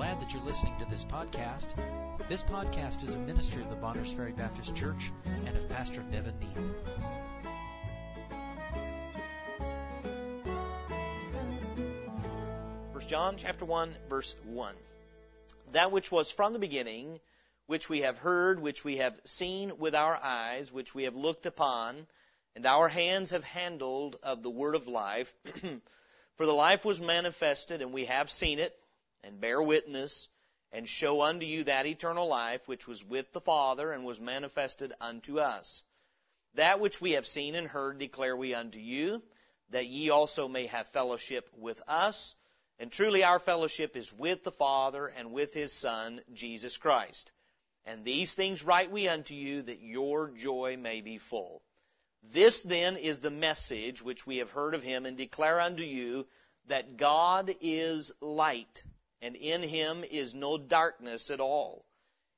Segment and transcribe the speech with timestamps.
[0.00, 1.74] glad that you're listening to this podcast.
[2.26, 6.32] This podcast is a ministry of the Bonners Ferry Baptist Church and of Pastor Nevin
[6.40, 6.62] Neal.
[12.92, 14.74] 1 John chapter 1 verse 1.
[15.72, 17.20] That which was from the beginning,
[17.66, 21.44] which we have heard, which we have seen with our eyes, which we have looked
[21.44, 22.06] upon,
[22.56, 25.30] and our hands have handled of the word of life.
[26.38, 28.74] For the life was manifested, and we have seen it,
[29.24, 30.28] and bear witness,
[30.72, 34.92] and show unto you that eternal life which was with the Father, and was manifested
[35.00, 35.82] unto us.
[36.54, 39.22] That which we have seen and heard declare we unto you,
[39.70, 42.34] that ye also may have fellowship with us.
[42.78, 47.30] And truly our fellowship is with the Father and with His Son, Jesus Christ.
[47.84, 51.62] And these things write we unto you, that your joy may be full.
[52.32, 56.26] This then is the message which we have heard of Him, and declare unto you,
[56.66, 58.82] that God is light,
[59.22, 61.84] and in Him is no darkness at all.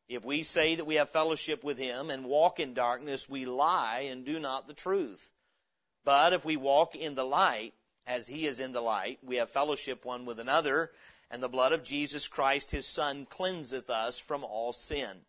[0.08, 4.08] If we say that we have fellowship with Him and walk in darkness, we lie
[4.11, 5.33] and do not the truth.
[6.05, 7.75] But if we walk in the light,
[8.06, 10.91] as he is in the light, we have fellowship one with another,
[11.30, 15.25] and the blood of Jesus Christ his Son cleanseth us from all sin.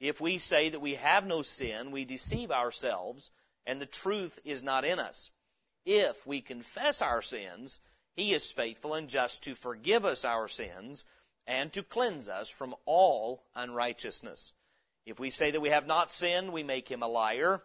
[0.00, 3.30] If we say that we have no sin, we deceive ourselves,
[3.66, 5.30] and the truth is not in us.
[5.84, 7.78] If we confess our sins,
[8.16, 11.04] he is faithful and just to forgive us our sins
[11.46, 14.52] and to cleanse us from all unrighteousness.
[15.04, 17.62] If we say that we have not sinned, we make him a liar,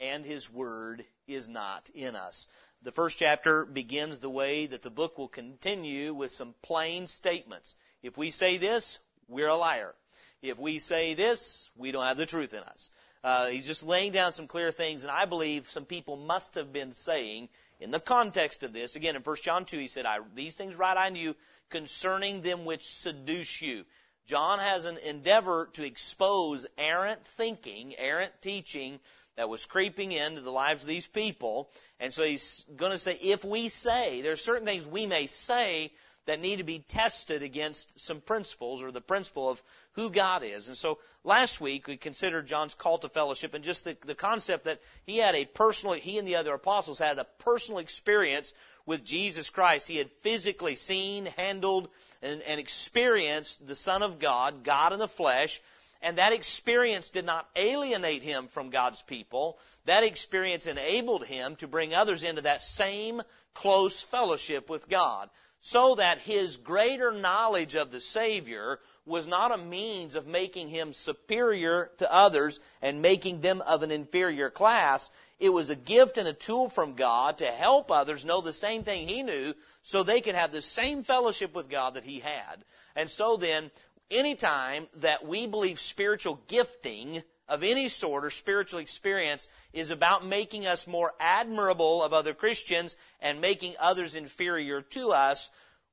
[0.00, 2.46] and his word is not in us.
[2.82, 7.74] The first chapter begins the way that the book will continue with some plain statements.
[8.02, 9.94] If we say this, we're a liar.
[10.40, 12.90] If we say this, we don't have the truth in us.
[13.24, 16.72] Uh, he's just laying down some clear things, and I believe some people must have
[16.72, 17.48] been saying
[17.80, 18.96] in the context of this.
[18.96, 21.36] Again, in 1 John 2, he said, I, These things write I you
[21.70, 23.84] concerning them which seduce you.
[24.26, 29.00] John has an endeavor to expose errant thinking, errant teaching
[29.36, 31.70] that was creeping into the lives of these people.
[31.98, 35.26] And so he's going to say, if we say, there are certain things we may
[35.26, 35.92] say
[36.28, 39.62] that need to be tested against some principles or the principle of
[39.92, 40.68] who God is.
[40.68, 44.64] And so last week we considered John's call to fellowship and just the, the concept
[44.66, 48.52] that he had a personal, he and the other apostles had a personal experience
[48.84, 49.88] with Jesus Christ.
[49.88, 51.88] He had physically seen, handled,
[52.20, 55.62] and, and experienced the Son of God, God in the flesh,
[56.02, 59.58] and that experience did not alienate him from God's people.
[59.86, 63.22] That experience enabled him to bring others into that same
[63.54, 65.30] close fellowship with God.
[65.60, 70.92] So that his greater knowledge of the Savior was not a means of making him
[70.92, 75.10] superior to others and making them of an inferior class.
[75.40, 78.82] It was a gift and a tool from God to help others know the same
[78.82, 82.64] thing he knew so they could have the same fellowship with God that he had.
[82.94, 83.70] And so then,
[84.10, 90.66] anytime that we believe spiritual gifting of any sort or spiritual experience is about making
[90.66, 95.50] us more admirable of other Christians and making others inferior to us,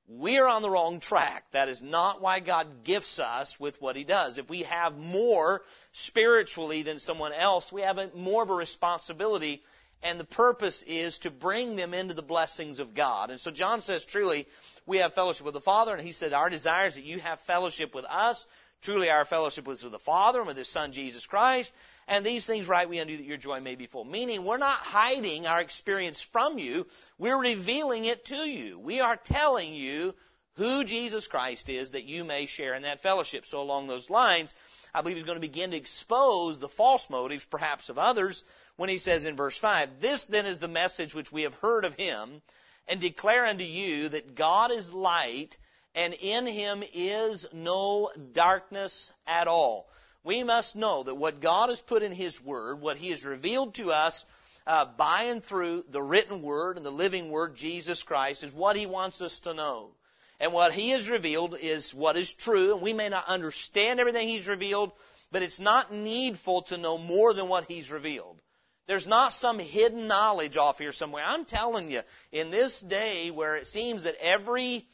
[0.07, 1.45] we're on the wrong track.
[1.51, 4.37] That is not why God gifts us with what He does.
[4.37, 9.63] If we have more spiritually than someone else, we have a, more of a responsibility
[10.03, 13.31] and the purpose is to bring them into the blessings of God.
[13.31, 14.45] And so John says, truly,
[14.85, 17.39] we have fellowship with the Father, and he said, our desire is that you have
[17.41, 18.45] fellowship with us.
[18.85, 21.73] Truly, our fellowship is with the Father and with His Son, Jesus Christ.
[22.07, 24.03] And these things write we unto you that your joy may be full.
[24.03, 26.85] Meaning, we're not hiding our experience from you.
[27.17, 28.77] We're revealing it to you.
[28.77, 30.13] We are telling you
[30.57, 33.47] who Jesus Christ is that you may share in that fellowship.
[33.47, 34.53] So along those lines,
[34.93, 38.43] I believe he's going to begin to expose the false motives, perhaps of others,
[38.75, 41.85] when he says in verse 5, This then is the message which we have heard
[41.85, 42.39] of him,
[42.87, 45.57] and declare unto you that God is light,
[45.95, 49.87] and in him is no darkness at all.
[50.23, 53.75] We must know that what God has put in his word, what he has revealed
[53.75, 54.25] to us
[54.67, 58.75] uh, by and through the written word and the living word, Jesus Christ, is what
[58.75, 59.91] he wants us to know.
[60.39, 64.27] And what he has revealed is what is true, and we may not understand everything
[64.27, 64.91] he's revealed,
[65.31, 68.41] but it's not needful to know more than what he's revealed.
[68.87, 71.23] There's not some hidden knowledge off here somewhere.
[71.25, 74.85] I'm telling you, in this day where it seems that every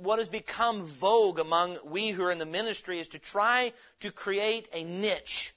[0.00, 4.10] what has become vogue among we who are in the ministry is to try to
[4.10, 5.54] create a niche.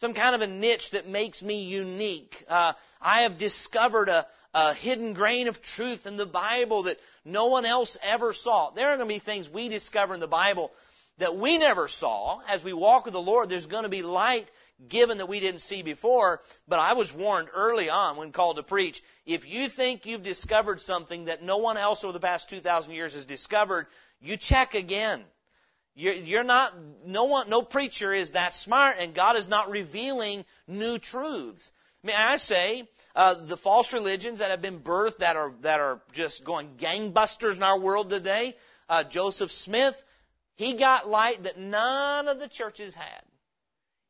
[0.00, 2.44] Some kind of a niche that makes me unique.
[2.48, 7.46] Uh, I have discovered a, a hidden grain of truth in the Bible that no
[7.46, 8.70] one else ever saw.
[8.70, 10.72] There are going to be things we discover in the Bible
[11.18, 12.40] that we never saw.
[12.48, 14.50] As we walk with the Lord, there's going to be light
[14.88, 18.62] given that we didn't see before, but I was warned early on when called to
[18.62, 22.92] preach, if you think you've discovered something that no one else over the past 2,000
[22.92, 23.86] years has discovered,
[24.20, 25.22] you check again.
[25.94, 26.74] You're, you're not,
[27.06, 31.70] no one, no preacher is that smart and God is not revealing new truths.
[32.02, 36.02] May I say, uh, the false religions that have been birthed that are, that are
[36.12, 38.54] just going gangbusters in our world today,
[38.88, 40.02] uh, Joseph Smith,
[40.56, 43.22] he got light that none of the churches had.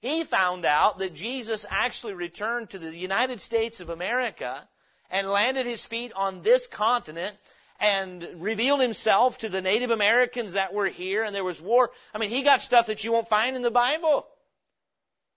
[0.05, 4.69] He found out that Jesus actually returned to the United States of America
[5.11, 7.35] and landed his feet on this continent
[7.81, 11.91] and revealed himself to the Native Americans that were here and there was war.
[12.15, 14.27] I mean, he got stuff that you won't find in the Bible.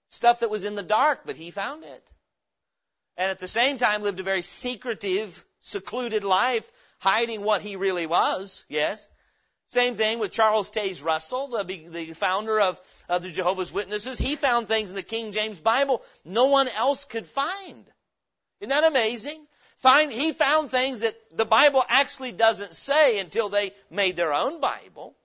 [0.09, 2.11] Stuff that was in the dark, but he found it.
[3.15, 8.05] And at the same time lived a very secretive, secluded life, hiding what he really
[8.05, 9.07] was, yes.
[9.69, 12.79] Same thing with Charles Taze Russell, the, the founder of,
[13.09, 14.17] of the Jehovah's Witnesses.
[14.17, 17.85] He found things in the King James Bible no one else could find.
[18.61, 19.45] Isn't that amazing?
[19.79, 24.59] Find, he found things that the Bible actually doesn't say until they made their own
[24.61, 25.15] Bible.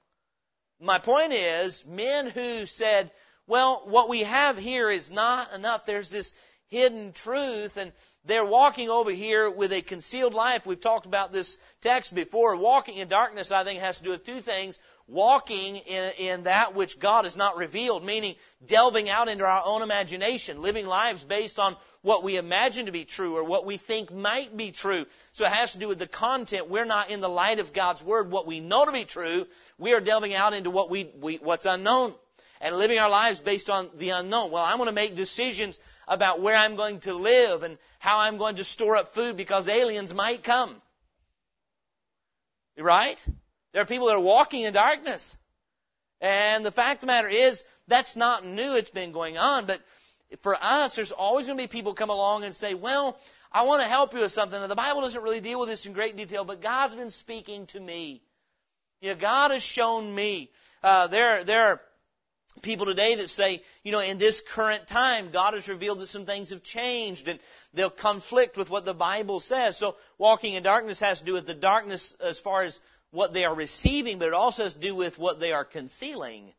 [0.81, 3.11] My point is, men who said,
[3.47, 5.87] well, what we have here is not enough.
[5.87, 6.35] There's this
[6.69, 7.93] hidden truth and
[8.25, 10.65] they're walking over here with a concealed life.
[10.65, 12.57] We've talked about this text before.
[12.57, 14.79] Walking in darkness, I think, has to do with two things.
[15.09, 19.83] Walking in, in that which God has not revealed, meaning delving out into our own
[19.83, 24.13] imagination, living lives based on what we imagine to be true or what we think
[24.13, 25.07] might be true.
[25.33, 26.71] So it has to do with the content.
[26.71, 29.47] We're not in the light of God's Word, what we know to be true.
[29.79, 32.15] We are delving out into what we, we what's unknown
[32.61, 34.53] and living our lives based on the unknown.
[34.53, 35.81] Well, I want to make decisions
[36.13, 39.69] about where I'm going to live and how I'm going to store up food because
[39.69, 40.75] aliens might come.
[42.79, 43.25] Right?
[43.73, 45.37] There are people that are walking in darkness.
[46.21, 48.77] And the fact of the matter is, that's not new.
[48.77, 49.65] It's been going on.
[49.65, 49.81] But
[50.43, 53.19] for us, there's always going to be people come along and say, well,
[53.51, 54.61] I want to help you with something.
[54.61, 57.67] And the Bible doesn't really deal with this in great detail, but God's been speaking
[57.69, 58.23] to me.
[59.01, 60.51] You know, God has shown me.
[60.83, 61.81] Uh, there, there are
[62.61, 66.27] people today that say, you know, in this current time, God has revealed that some
[66.27, 67.41] things have changed and
[67.73, 69.79] they'll conflict with what the Bible says.
[69.79, 73.45] So walking in darkness has to do with the darkness as far as what they
[73.45, 76.53] are receiving, but it also has to do with what they are concealing.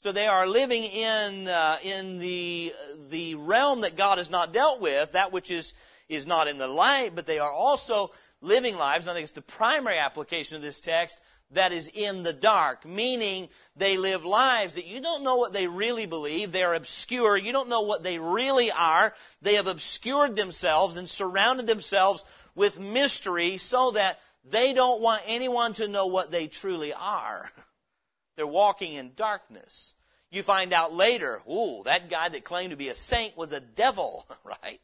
[0.00, 2.72] So they are living in uh, in the
[3.08, 5.72] the realm that God has not dealt with, that which is
[6.10, 8.10] is not in the light, but they are also
[8.42, 9.04] living lives.
[9.04, 11.18] And I think it's the primary application of this text
[11.54, 15.66] that is in the dark, meaning they live lives that you don't know what they
[15.66, 16.52] really believe.
[16.52, 17.36] They are obscure.
[17.36, 19.14] You don't know what they really are.
[19.42, 22.24] They have obscured themselves and surrounded themselves
[22.54, 27.50] with mystery so that they don't want anyone to know what they truly are.
[28.36, 29.94] They're walking in darkness.
[30.30, 33.60] You find out later, ooh, that guy that claimed to be a saint was a
[33.60, 34.80] devil, right?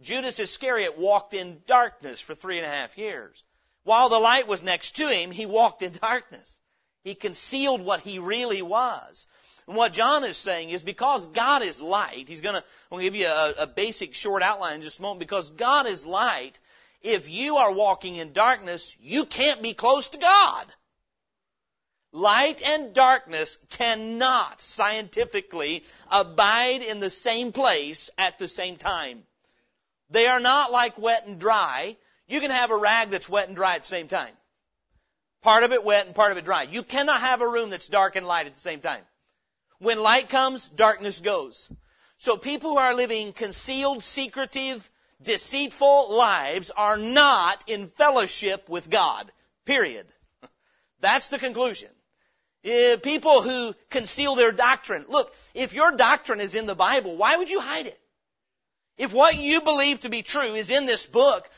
[0.00, 3.42] Judas Iscariot walked in darkness for three and a half years.
[3.84, 6.60] While the light was next to him, he walked in darkness.
[7.04, 9.26] He concealed what he really was.
[9.66, 13.14] And what John is saying is because God is light, he's going to I'll give
[13.14, 15.20] you a, a basic short outline in just a moment.
[15.20, 16.58] Because God is light,
[17.02, 20.66] if you are walking in darkness, you can't be close to God.
[22.12, 29.22] Light and darkness cannot scientifically abide in the same place at the same time.
[30.10, 31.96] They are not like wet and dry.
[32.32, 34.32] You can have a rag that's wet and dry at the same time.
[35.42, 36.62] Part of it wet and part of it dry.
[36.62, 39.02] You cannot have a room that's dark and light at the same time.
[39.80, 41.70] When light comes, darkness goes.
[42.16, 44.88] So people who are living concealed, secretive,
[45.22, 49.30] deceitful lives are not in fellowship with God.
[49.66, 50.06] Period.
[51.00, 51.90] That's the conclusion.
[52.64, 55.04] Uh, people who conceal their doctrine.
[55.06, 57.98] Look, if your doctrine is in the Bible, why would you hide it?
[58.96, 61.50] If what you believe to be true is in this book,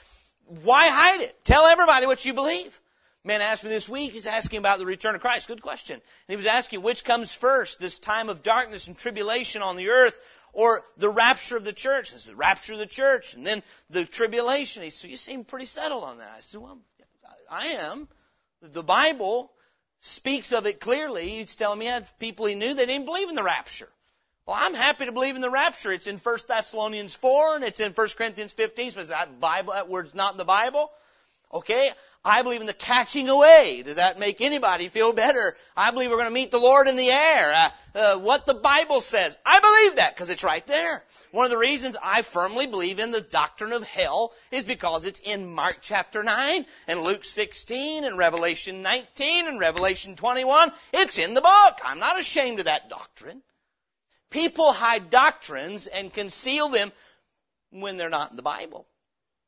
[0.62, 1.44] why hide it?
[1.44, 2.80] Tell everybody what you believe.
[3.24, 5.48] Man asked me this week, he's asking about the return of Christ.
[5.48, 5.94] Good question.
[5.94, 9.90] And he was asking which comes first, this time of darkness and tribulation on the
[9.90, 10.18] earth,
[10.52, 12.10] or the rapture of the church.
[12.10, 14.82] This is the rapture of the church, and then the tribulation.
[14.82, 16.32] He said, you seem pretty settled on that.
[16.36, 16.78] I said, well,
[17.50, 18.08] I am.
[18.60, 19.50] The Bible
[20.00, 21.28] speaks of it clearly.
[21.28, 23.88] He's telling me he had people he knew that didn't believe in the rapture.
[24.46, 25.90] Well, I'm happy to believe in the rapture.
[25.90, 28.90] It's in 1 Thessalonians 4 and it's in 1 Corinthians 15.
[28.90, 30.90] So that Bible, that word's not in the Bible.
[31.52, 31.90] Okay,
[32.24, 33.82] I believe in the catching away.
[33.82, 35.56] Does that make anybody feel better?
[35.76, 37.52] I believe we're going to meet the Lord in the air.
[37.52, 39.38] Uh, uh, what the Bible says.
[39.46, 41.02] I believe that because it's right there.
[41.30, 45.20] One of the reasons I firmly believe in the doctrine of hell is because it's
[45.20, 50.72] in Mark chapter 9 and Luke 16 and Revelation 19 and Revelation 21.
[50.92, 51.78] It's in the book.
[51.84, 53.42] I'm not ashamed of that doctrine.
[54.34, 56.90] People hide doctrines and conceal them
[57.70, 58.84] when they're not in the Bible,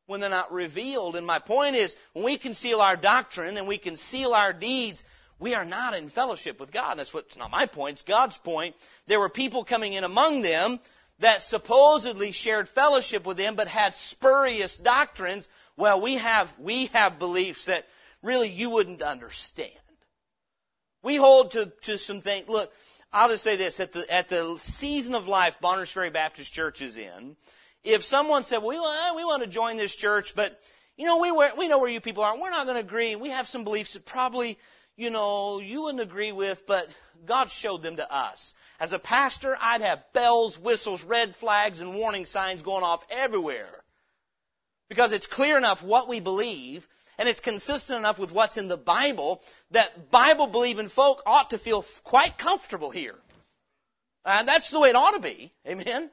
[0.07, 1.16] when they're not revealed.
[1.16, 5.05] And my point is, when we conceal our doctrine and we conceal our deeds,
[5.40, 7.00] we are not in fellowship with God.
[7.00, 8.76] That's what's not my point, it's God's point.
[9.09, 10.78] There were people coming in among them
[11.19, 15.49] that supposedly shared fellowship with them but had spurious doctrines.
[15.76, 17.85] Well, we have, we have beliefs that
[18.23, 19.73] really you wouldn't understand.
[21.02, 22.49] We hold to, to some things.
[22.49, 22.73] Look,
[23.16, 26.82] I'll just say this: at the at the season of life Bonners Ferry Baptist Church
[26.82, 27.35] is in,
[27.82, 30.61] if someone said, "We we want to join this church, but
[30.99, 32.38] you know we we know where you people are.
[32.38, 33.16] We're not going to agree.
[33.16, 34.58] We have some beliefs that probably
[34.96, 36.90] you know you wouldn't agree with, but
[37.25, 41.94] God showed them to us." As a pastor, I'd have bells, whistles, red flags, and
[41.94, 43.82] warning signs going off everywhere.
[44.90, 46.87] Because it's clear enough what we believe
[47.18, 51.58] and it's consistent enough with what's in the Bible that Bible believing folk ought to
[51.58, 53.14] feel quite comfortable here.
[54.25, 55.52] And that's the way it ought to be.
[55.66, 56.11] Amen.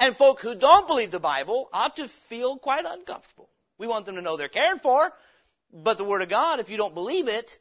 [0.00, 3.48] And folk who don't believe the Bible ought to feel quite uncomfortable.
[3.78, 5.12] We want them to know they're cared for,
[5.72, 7.58] but the Word of God, if you don't believe it,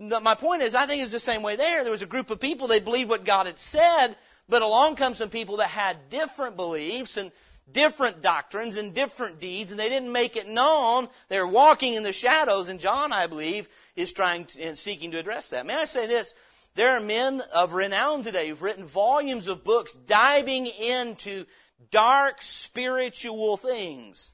[0.00, 1.82] my point is, I think it's the same way there.
[1.82, 4.14] There was a group of people, they believed what God had said,
[4.48, 7.32] but along comes some people that had different beliefs and
[7.72, 11.08] different doctrines and different deeds, and they didn't make it known.
[11.28, 15.18] They're walking in the shadows, and John, I believe, is trying to, and seeking to
[15.18, 15.66] address that.
[15.66, 16.34] May I say this?
[16.74, 21.44] There are men of renown today who've written volumes of books diving into
[21.90, 24.32] dark spiritual things.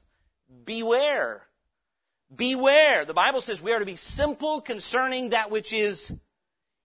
[0.63, 1.41] Beware.
[2.33, 3.05] Beware.
[3.05, 6.13] The Bible says we are to be simple concerning that which is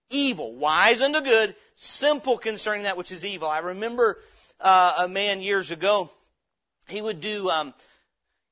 [0.09, 0.55] evil.
[0.55, 3.47] Wise unto good, simple concerning that which is evil.
[3.47, 4.19] I remember
[4.59, 6.09] uh, a man years ago
[6.91, 7.73] he would do um,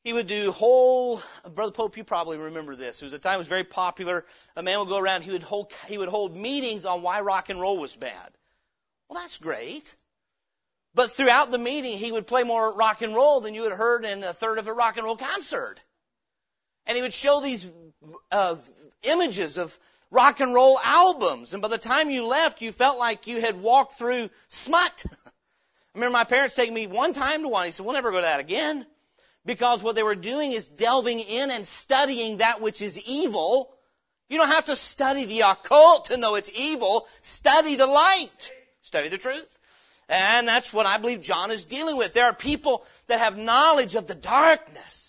[0.03, 1.21] he would do whole
[1.53, 3.01] brother pope you probably remember this.
[3.01, 4.25] It was a time it was very popular.
[4.55, 7.49] A man would go around he would hold he would hold meetings on why rock
[7.49, 8.31] and roll was bad.
[9.09, 9.95] Well that's great.
[10.95, 14.05] But throughout the meeting he would play more rock and roll than you had heard
[14.05, 15.83] in a third of a rock and roll concert.
[16.85, 17.69] And he would show these
[18.31, 18.55] uh,
[19.03, 19.77] images of
[20.11, 21.53] rock and roll albums.
[21.53, 25.03] And by the time you left you felt like you had walked through smut
[25.93, 27.65] I remember my parents taking me one time to one.
[27.65, 28.85] He said, we'll never go to that again.
[29.45, 33.73] Because what they were doing is delving in and studying that which is evil.
[34.29, 37.07] You don't have to study the occult to know it's evil.
[37.21, 38.51] Study the light.
[38.83, 39.57] Study the truth.
[40.07, 42.13] And that's what I believe John is dealing with.
[42.13, 45.08] There are people that have knowledge of the darkness.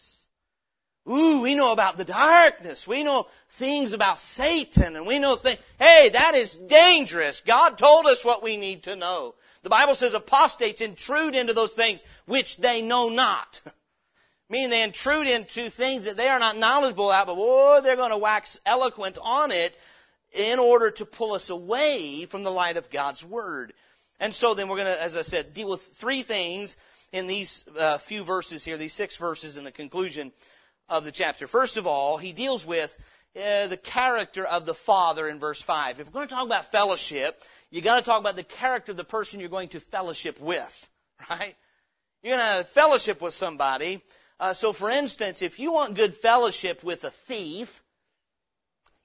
[1.09, 2.87] Ooh, we know about the darkness.
[2.87, 5.59] We know things about Satan and we know things.
[5.79, 7.41] Hey, that is dangerous.
[7.41, 9.35] God told us what we need to know.
[9.63, 13.61] The Bible says apostates intrude into those things which they know not.
[14.51, 18.11] Meaning they intrude into things that they are not knowledgeable about, but boy, they're going
[18.11, 19.79] to wax eloquent on it
[20.33, 23.73] in order to pull us away from the light of God's Word.
[24.19, 26.77] And so then we're going to, as I said, deal with three things
[27.13, 30.33] in these uh, few verses here, these six verses in the conclusion
[30.91, 31.47] of the chapter.
[31.47, 32.95] First of all, he deals with
[33.37, 36.01] uh, the character of the Father in verse 5.
[36.01, 38.97] If we're going to talk about fellowship, you got to talk about the character of
[38.97, 40.91] the person you're going to fellowship with,
[41.31, 41.55] right?
[42.23, 44.03] You're going to fellowship with somebody.
[44.41, 47.83] Uh, so, for instance, if you want good fellowship with a thief,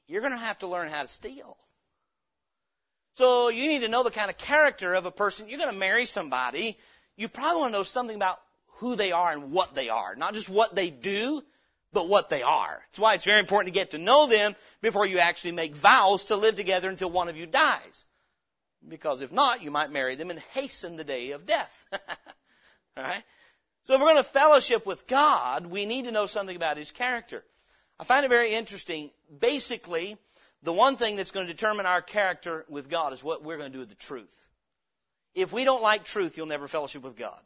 [0.08, 1.58] you're going to have to learn how to steal.
[3.16, 5.50] So, you need to know the kind of character of a person.
[5.50, 6.78] You're going to marry somebody.
[7.16, 8.40] You probably want to know something about
[8.78, 11.42] who they are and what they are, not just what they do,
[11.96, 12.84] but what they are.
[12.92, 16.26] That's why it's very important to get to know them before you actually make vows
[16.26, 18.06] to live together until one of you dies.
[18.88, 21.86] Because if not, you might marry them and hasten the day of death.
[23.00, 23.24] Alright?
[23.86, 26.92] So if we're going to fellowship with God, we need to know something about His
[26.92, 27.44] character.
[27.98, 29.10] I find it very interesting.
[29.40, 30.18] Basically,
[30.64, 33.72] the one thing that's going to determine our character with God is what we're going
[33.72, 34.48] to do with the truth.
[35.34, 37.40] If we don't like truth, you'll never fellowship with God.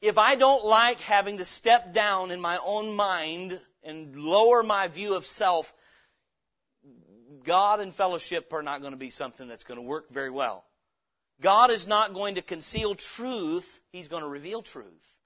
[0.00, 4.88] If I don't like having to step down in my own mind and lower my
[4.88, 5.72] view of self
[7.44, 10.64] God and fellowship are not going to be something that's going to work very well.
[11.40, 15.18] God is not going to conceal truth, He's going to reveal truth.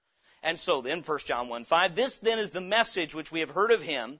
[0.43, 3.49] And so then, 1 John 1 5, this then is the message which we have
[3.49, 4.19] heard of Him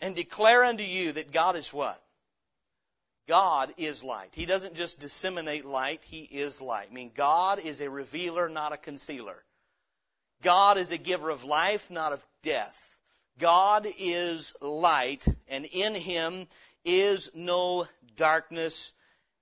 [0.00, 2.02] and declare unto you that God is what?
[3.28, 4.30] God is light.
[4.32, 6.88] He doesn't just disseminate light, He is light.
[6.90, 9.42] I mean, God is a revealer, not a concealer.
[10.42, 12.98] God is a giver of life, not of death.
[13.38, 16.46] God is light, and in Him
[16.84, 18.92] is no darkness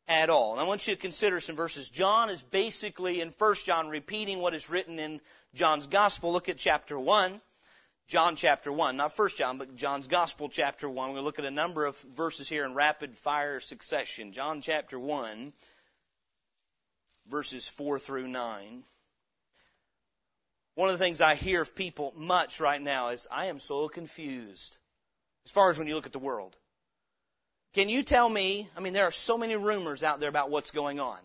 [0.08, 0.52] at all.
[0.52, 1.88] And I want you to consider some verses.
[1.90, 5.20] John is basically in 1 John repeating what is written in
[5.54, 6.32] John's Gospel.
[6.32, 7.40] Look at chapter 1.
[8.06, 10.96] John chapter 1, not 1 John, but John's Gospel chapter 1.
[10.96, 14.32] We're going to look at a number of verses here in rapid fire succession.
[14.32, 15.52] John chapter 1.
[17.26, 18.84] verses 4 through 9.
[20.74, 23.88] One of the things I hear of people much right now is, I am so
[23.88, 24.76] confused.
[25.46, 26.54] As far as when you look at the world.
[27.72, 30.70] Can you tell me, I mean, there are so many rumors out there about what's
[30.70, 31.18] going on.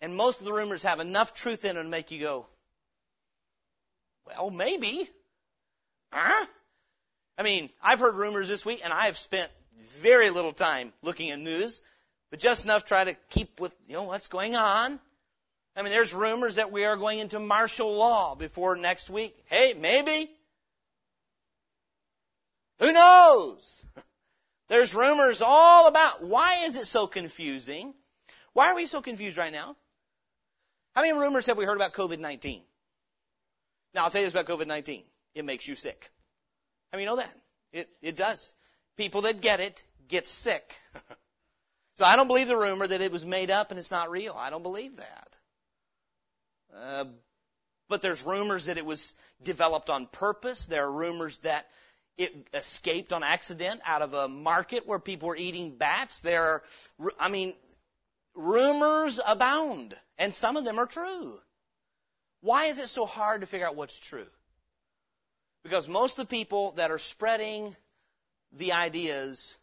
[0.00, 2.46] And most of the rumors have enough truth in them to make you go,
[4.26, 5.08] well, maybe.
[6.12, 6.46] Huh?
[7.36, 9.50] I mean, I've heard rumors this week and I have spent
[10.00, 11.82] very little time looking at news,
[12.30, 14.98] but just enough to try to keep with, you know, what's going on.
[15.76, 19.36] I mean, there's rumors that we are going into martial law before next week.
[19.46, 20.28] Hey, maybe.
[22.80, 23.84] Who knows?
[24.68, 27.94] There's rumors all about why is it so confusing?
[28.52, 29.76] Why are we so confused right now?
[30.94, 32.60] How many rumors have we heard about COVID-19?
[33.94, 35.04] Now I'll tell you this about COVID-19.
[35.34, 36.10] It makes you sick.
[36.92, 37.34] How many know that?
[37.72, 38.54] It, it does.
[38.96, 40.74] People that get it get sick.
[41.96, 44.34] so I don't believe the rumor that it was made up and it's not real.
[44.36, 45.36] I don't believe that.
[46.74, 47.04] Uh,
[47.88, 50.66] but there's rumors that it was developed on purpose.
[50.66, 51.66] There are rumors that
[52.16, 56.20] it escaped on accident out of a market where people were eating bats.
[56.20, 56.62] There are,
[57.18, 57.54] I mean,
[58.34, 61.38] rumors abound, and some of them are true.
[62.40, 64.26] Why is it so hard to figure out what's true?
[65.68, 67.76] Because most of the people that are spreading
[68.52, 69.54] the ideas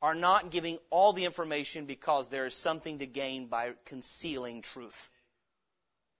[0.00, 5.10] are not giving all the information because there is something to gain by concealing truth.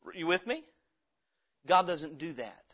[0.04, 0.64] Are you with me?
[1.64, 2.64] God doesn't do that.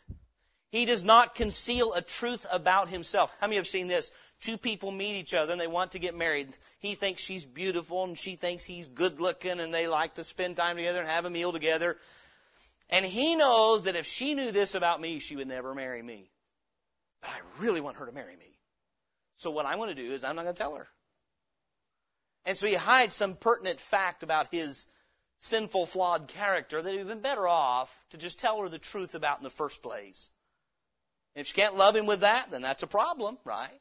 [0.71, 3.31] He does not conceal a truth about himself.
[3.39, 4.11] How many have seen this?
[4.41, 6.57] Two people meet each other and they want to get married.
[6.79, 10.57] He thinks she's beautiful and she thinks he's good looking and they like to spend
[10.57, 11.97] time together and have a meal together.
[12.89, 16.31] And he knows that if she knew this about me, she would never marry me.
[17.21, 18.59] But I really want her to marry me.
[19.37, 20.87] So what I'm going to do is I'm not going to tell her.
[22.45, 24.87] And so he hides some pertinent fact about his
[25.39, 29.37] sinful, flawed character that he'd been better off to just tell her the truth about
[29.37, 30.31] in the first place.
[31.35, 33.79] If she can't love him with that, then that's a problem, right?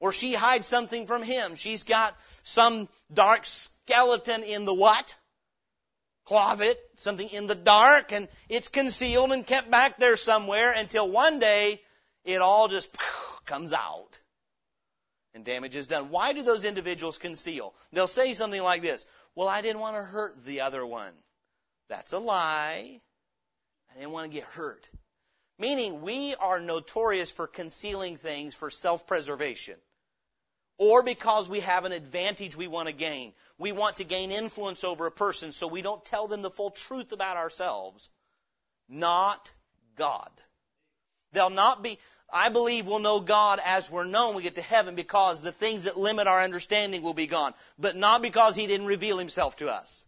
[0.00, 1.54] Or she hides something from him.
[1.54, 5.14] She's got some dark skeleton in the what?
[6.24, 11.38] Closet, something in the dark, and it's concealed and kept back there somewhere until one
[11.38, 11.80] day
[12.26, 12.96] it all just
[13.46, 14.18] comes out
[15.34, 16.10] and damage is done.
[16.10, 17.74] Why do those individuals conceal?
[17.92, 21.12] They'll say something like this, well, I didn't want to hurt the other one.
[21.88, 23.00] That's a lie.
[23.90, 24.88] I didn't want to get hurt.
[25.58, 29.76] Meaning we are notorious for concealing things for self-preservation.
[30.78, 33.32] Or because we have an advantage we want to gain.
[33.58, 36.70] We want to gain influence over a person so we don't tell them the full
[36.70, 38.10] truth about ourselves.
[38.88, 39.50] Not
[39.96, 40.30] God.
[41.32, 41.98] They'll not be,
[42.32, 45.84] I believe we'll know God as we're known we get to heaven because the things
[45.84, 47.54] that limit our understanding will be gone.
[47.78, 50.06] But not because He didn't reveal Himself to us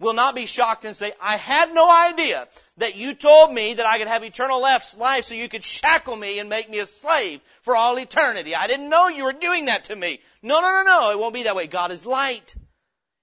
[0.00, 3.84] We'll not be shocked and say, I had no idea that you told me that
[3.84, 7.42] I could have eternal life so you could shackle me and make me a slave
[7.60, 8.54] for all eternity.
[8.54, 10.22] I didn't know you were doing that to me.
[10.42, 11.10] No, no, no, no.
[11.10, 11.66] It won't be that way.
[11.66, 12.56] God is light.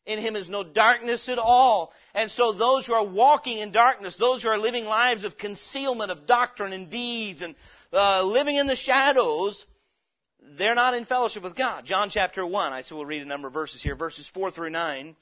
[0.08, 1.94] In Him is no darkness at all.
[2.16, 6.10] And so those who are walking in darkness, those who are living lives of concealment
[6.10, 7.54] of doctrine and deeds and
[7.94, 9.66] uh, living in the shadows,
[10.42, 11.86] they're not in fellowship with God.
[11.86, 14.70] John chapter 1, I said we'll read a number of verses here, verses 4 through
[14.70, 15.16] 9.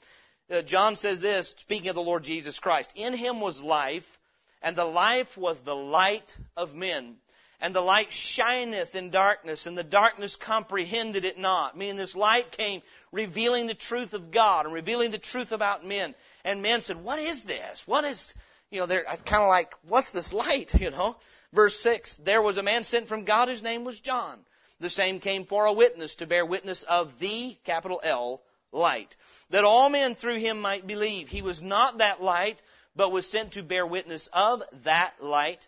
[0.50, 4.20] Uh, John says this, speaking of the Lord Jesus Christ, in him was life,
[4.62, 7.16] and the life was the light of men.
[7.60, 11.76] And the light shineth in darkness, and the darkness comprehended it not.
[11.76, 16.14] Meaning this light came revealing the truth of God and revealing the truth about men.
[16.44, 17.86] And men said, what is this?
[17.86, 18.34] What is,
[18.70, 21.16] you know, they're kind of like, what's this light, you know?
[21.52, 24.38] Verse 6, there was a man sent from God whose name was John.
[24.78, 28.42] The same came for a witness to bear witness of the, capital L,
[28.72, 29.16] light,
[29.50, 31.28] that all men through him might believe.
[31.28, 32.60] He was not that light,
[32.94, 35.66] but was sent to bear witness of that light.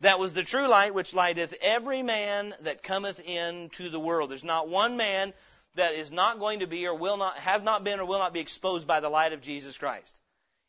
[0.00, 4.30] That was the true light which lighteth every man that cometh into the world.
[4.30, 5.32] There's not one man
[5.74, 8.32] that is not going to be or will not, has not been or will not
[8.32, 10.20] be exposed by the light of Jesus Christ.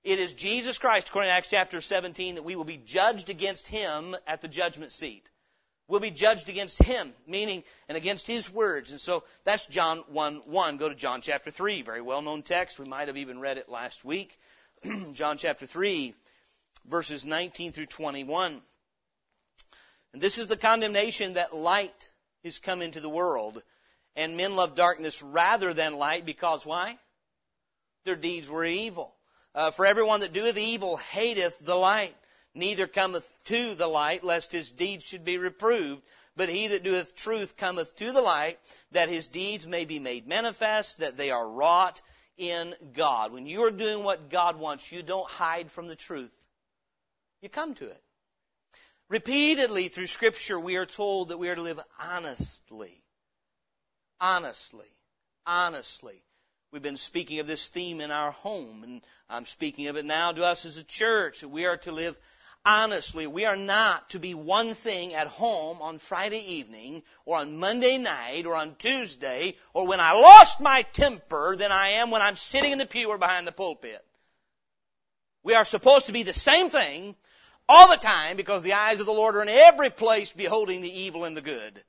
[0.04, 3.68] It is Jesus Christ, according to Acts chapter 17, that we will be judged against
[3.68, 5.30] him at the judgment seat
[5.92, 8.92] We'll be judged against him, meaning, and against his words.
[8.92, 10.78] And so that's John 1 1.
[10.78, 12.80] Go to John chapter 3, very well known text.
[12.80, 14.40] We might have even read it last week.
[15.12, 16.16] John chapter 3,
[16.86, 18.62] verses 19 through 21.
[20.14, 22.12] And this is the condemnation that light
[22.44, 23.62] is come into the world,
[24.16, 26.98] and men love darkness rather than light, because why?
[28.04, 29.16] Their deeds were evil.
[29.54, 32.16] Uh, for everyone that doeth evil hateth the light
[32.54, 36.04] neither cometh to the light, lest his deeds should be reproved.
[36.36, 38.58] But he that doeth truth cometh to the light,
[38.92, 42.02] that his deeds may be made manifest, that they are wrought
[42.38, 46.34] in God, when you are doing what God wants, you don't hide from the truth.
[47.42, 48.04] You come to it.
[49.12, 53.04] Repeatedly through scripture, we are told that we are to live honestly.
[54.22, 54.88] Honestly.
[55.46, 56.24] Honestly.
[56.72, 60.32] We've been speaking of this theme in our home, and I'm speaking of it now
[60.32, 61.42] to us as a church.
[61.42, 62.18] That we are to live
[62.64, 63.28] honestly.
[63.28, 67.98] We are not to be one thing at home on Friday evening, or on Monday
[67.98, 72.38] night, or on Tuesday, or when I lost my temper than I am when I'm
[72.38, 74.06] sitting in the pew or behind the pulpit.
[75.44, 77.18] We are supposed to be the same thing
[77.70, 81.02] all the time because the eyes of the Lord are in every place beholding the
[81.02, 81.82] evil and the good.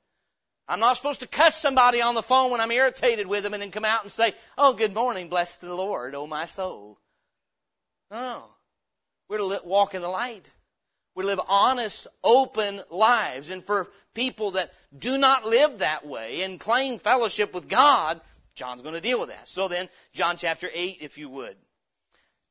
[0.69, 3.63] I'm not supposed to cuss somebody on the phone when I'm irritated with them and
[3.63, 6.99] then come out and say, Oh, good morning, bless the Lord, oh my soul.
[8.11, 8.45] No.
[9.29, 10.51] We're to walk in the light.
[11.17, 13.51] To live honest, open lives.
[13.51, 18.21] And for people that do not live that way and claim fellowship with God,
[18.55, 19.49] John's going to deal with that.
[19.49, 21.57] So then, John chapter 8, if you would.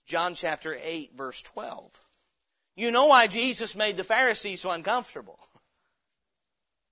[0.06, 1.92] John chapter 8, verse 12.
[2.82, 5.38] You know why Jesus made the Pharisees so uncomfortable.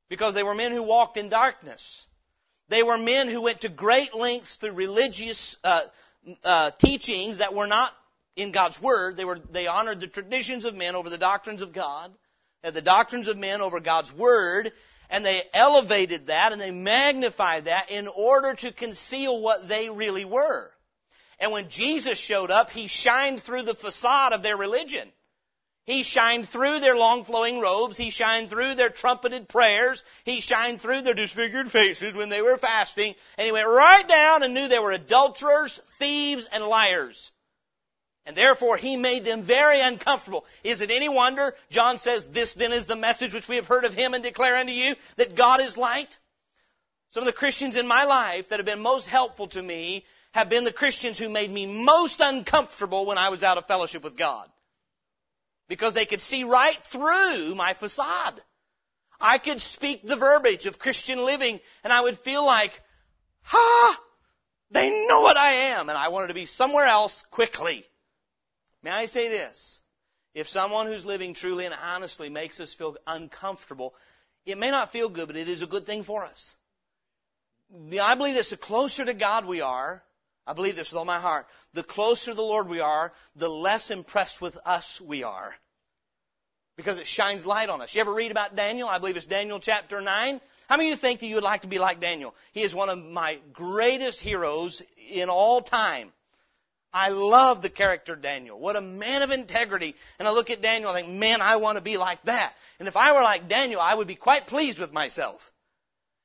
[0.07, 2.05] Because they were men who walked in darkness.
[2.67, 5.81] They were men who went to great lengths through religious uh,
[6.43, 7.91] uh, teachings that were not
[8.35, 9.17] in God's Word.
[9.17, 12.13] They were they honored the traditions of men over the doctrines of God,
[12.61, 14.71] and the doctrines of men over God's Word,
[15.09, 20.25] and they elevated that and they magnified that in order to conceal what they really
[20.25, 20.69] were.
[21.39, 25.11] And when Jesus showed up, he shined through the facade of their religion.
[25.89, 27.97] He shined through their long flowing robes.
[27.97, 30.03] He shined through their trumpeted prayers.
[30.23, 33.15] He shined through their disfigured faces when they were fasting.
[33.39, 37.31] And he went right down and knew they were adulterers, thieves, and liars.
[38.27, 40.45] And therefore he made them very uncomfortable.
[40.63, 41.55] Is it any wonder?
[41.71, 44.57] John says, this then is the message which we have heard of him and declare
[44.57, 46.19] unto you that God is light.
[47.09, 50.49] Some of the Christians in my life that have been most helpful to me have
[50.49, 54.15] been the Christians who made me most uncomfortable when I was out of fellowship with
[54.15, 54.47] God
[55.69, 58.41] because they could see right through my facade.
[59.21, 62.81] I could speak the verbiage of Christian living and I would feel like,
[63.43, 63.99] ha,
[64.71, 67.85] they know what I am and I wanted to be somewhere else quickly.
[68.83, 69.79] May I say this?
[70.33, 73.93] If someone who's living truly and honestly makes us feel uncomfortable,
[74.45, 76.55] it may not feel good, but it is a good thing for us.
[77.71, 80.03] I believe that the closer to God we are,
[80.49, 81.45] I believe this with all my heart.
[81.73, 85.53] The closer the Lord we are, the less impressed with us we are.
[86.75, 87.93] Because it shines light on us.
[87.93, 88.89] You ever read about Daniel?
[88.89, 90.41] I believe it's Daniel chapter 9.
[90.67, 92.33] How many of you think that you would like to be like Daniel?
[92.51, 94.81] He is one of my greatest heroes
[95.11, 96.11] in all time.
[96.91, 98.59] I love the character Daniel.
[98.59, 99.93] What a man of integrity.
[100.17, 102.55] And I look at Daniel and I think, man, I want to be like that.
[102.79, 105.51] And if I were like Daniel, I would be quite pleased with myself.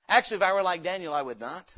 [0.08, 1.76] Actually, if I were like Daniel, I would not.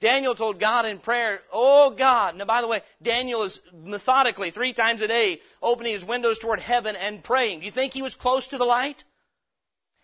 [0.00, 2.36] Daniel told God in prayer, Oh God.
[2.36, 6.60] Now by the way, Daniel is methodically three times a day opening his windows toward
[6.60, 7.60] heaven and praying.
[7.60, 9.04] Do you think he was close to the light?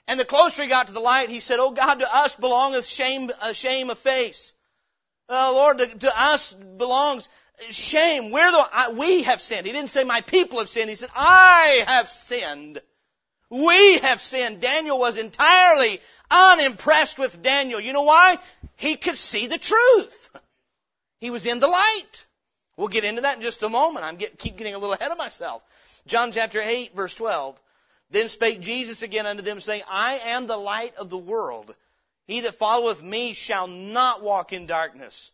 [0.08, 2.86] And the closer he got to the light, he said, Oh God, to us belongeth
[2.86, 4.52] shame, uh, shame of face.
[5.28, 7.28] Uh, Lord, to, to, us belongs
[7.70, 8.30] shame.
[8.30, 9.66] We're the, I, we have sinned.
[9.66, 10.88] He didn't say my people have sinned.
[10.88, 12.80] He said, I have sinned.
[13.50, 14.60] We have sinned.
[14.60, 17.80] Daniel was entirely unimpressed with Daniel.
[17.80, 18.38] You know why?
[18.76, 20.30] He could see the truth.
[21.20, 22.26] He was in the light.
[22.76, 24.04] We'll get into that in just a moment.
[24.04, 25.62] I'm get, keep getting a little ahead of myself.
[26.06, 27.58] John chapter 8 verse 12.
[28.10, 31.74] Then spake Jesus again unto them saying, I am the light of the world.
[32.26, 35.30] He that followeth me shall not walk in darkness,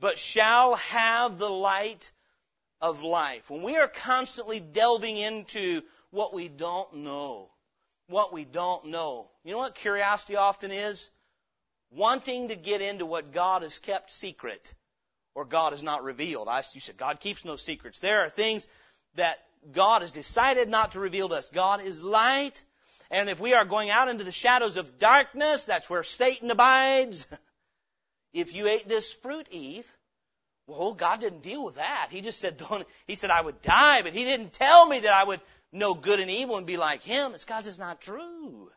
[0.00, 2.10] but shall have the light
[2.80, 3.50] of life.
[3.50, 7.50] When we are constantly delving into what we don't know,
[8.08, 11.10] what we don't know, you know what curiosity often is?
[11.90, 14.74] Wanting to get into what God has kept secret
[15.34, 16.48] or God has not revealed.
[16.48, 18.00] I, you said God keeps no secrets.
[18.00, 18.68] There are things
[19.14, 19.38] that
[19.72, 21.50] God has decided not to reveal to us.
[21.50, 22.62] God is light.
[23.10, 27.26] And if we are going out into the shadows of darkness, that's where Satan abides.
[28.32, 29.86] if you ate this fruit, Eve,
[30.66, 32.08] well, God didn't deal with that.
[32.10, 35.12] He just said, don't, he said I would die, but he didn't tell me that
[35.12, 35.40] I would
[35.72, 37.32] know good and evil and be like him.
[37.34, 38.70] It's because it's not true.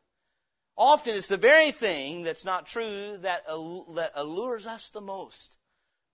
[0.78, 5.58] Often it's the very thing that's not true that, that allures us the most.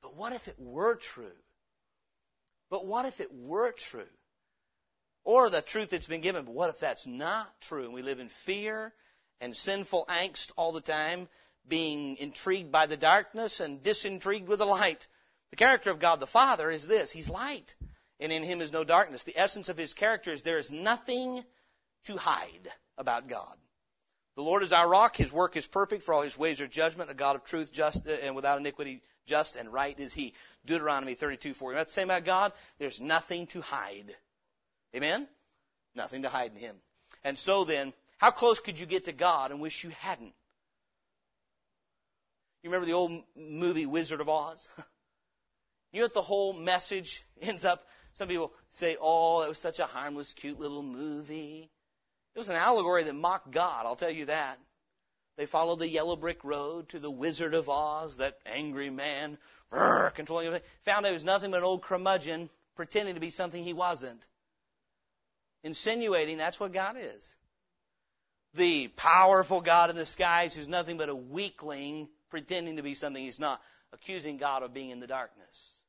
[0.01, 1.31] But what if it were true?
[2.69, 4.09] But what if it were true?
[5.23, 7.85] Or the truth that's been given, but what if that's not true?
[7.85, 8.93] And we live in fear
[9.39, 11.27] and sinful angst all the time,
[11.67, 15.07] being intrigued by the darkness and disintrigued with the light.
[15.51, 17.11] The character of God the Father is this.
[17.11, 17.75] He's light,
[18.19, 19.23] and in Him is no darkness.
[19.23, 21.43] The essence of His character is there is nothing
[22.06, 23.56] to hide about God.
[24.38, 25.17] The Lord is our rock.
[25.17, 27.10] His work is perfect, for all his ways are judgment.
[27.10, 30.36] A God of truth, just uh, and without iniquity, just and right is he.
[30.63, 31.73] Deuteronomy 32, 4.
[31.73, 32.53] That's the same about God.
[32.77, 34.12] There's nothing to hide.
[34.95, 35.27] Amen?
[35.95, 36.75] Nothing to hide in him.
[37.23, 40.34] And so then, how close could you get to God and wish you hadn't?
[42.62, 44.69] You remember the old movie Wizard of Oz?
[45.93, 47.82] You know what the whole message ends up?
[48.17, 51.69] Some people say, oh, that was such a harmless, cute little movie.
[52.34, 54.58] It was an allegory that mocked God, I'll tell you that.
[55.38, 59.38] They followed the yellow brick road to the Wizard of Oz, that angry man,
[59.69, 60.67] brr, controlling everything.
[60.86, 64.25] Found out was nothing but an old curmudgeon pretending to be something he wasn't.
[65.63, 67.36] Insinuating that's what God is.
[68.56, 73.23] The powerful God in the skies who's nothing but a weakling pretending to be something
[73.23, 73.62] he's not,
[73.93, 75.82] accusing God of being in the darkness.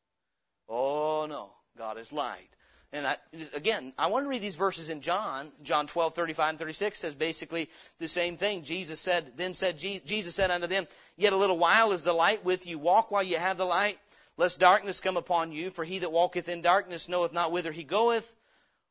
[0.69, 2.49] Oh no, God is light.
[2.93, 3.17] And I,
[3.55, 5.49] again, I want to read these verses in John.
[5.63, 8.63] John 12, 35 and 36 says basically the same thing.
[8.63, 10.87] Jesus said, then said, Jesus said unto them,
[11.17, 12.79] Yet a little while is the light with you.
[12.79, 13.99] Walk while you have the light,
[14.39, 15.71] lest darkness come upon you.
[15.71, 18.35] For he that walketh in darkness knoweth not whither he goeth.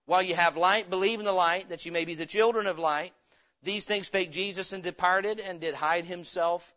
[0.05, 2.79] While you have light, believe in the light, that you may be the children of
[2.79, 3.11] light.
[3.63, 6.73] These things spake Jesus and departed and did hide himself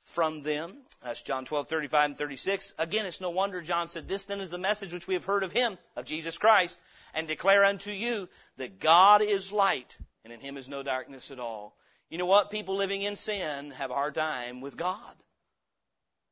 [0.00, 0.78] from them.
[1.04, 2.72] That's John 12, 35 and 36.
[2.78, 5.42] Again, it's no wonder John said, This then is the message which we have heard
[5.42, 6.78] of him, of Jesus Christ,
[7.12, 11.38] and declare unto you that God is light, and in him is no darkness at
[11.38, 11.76] all.
[12.08, 12.50] You know what?
[12.50, 15.14] People living in sin have a hard time with God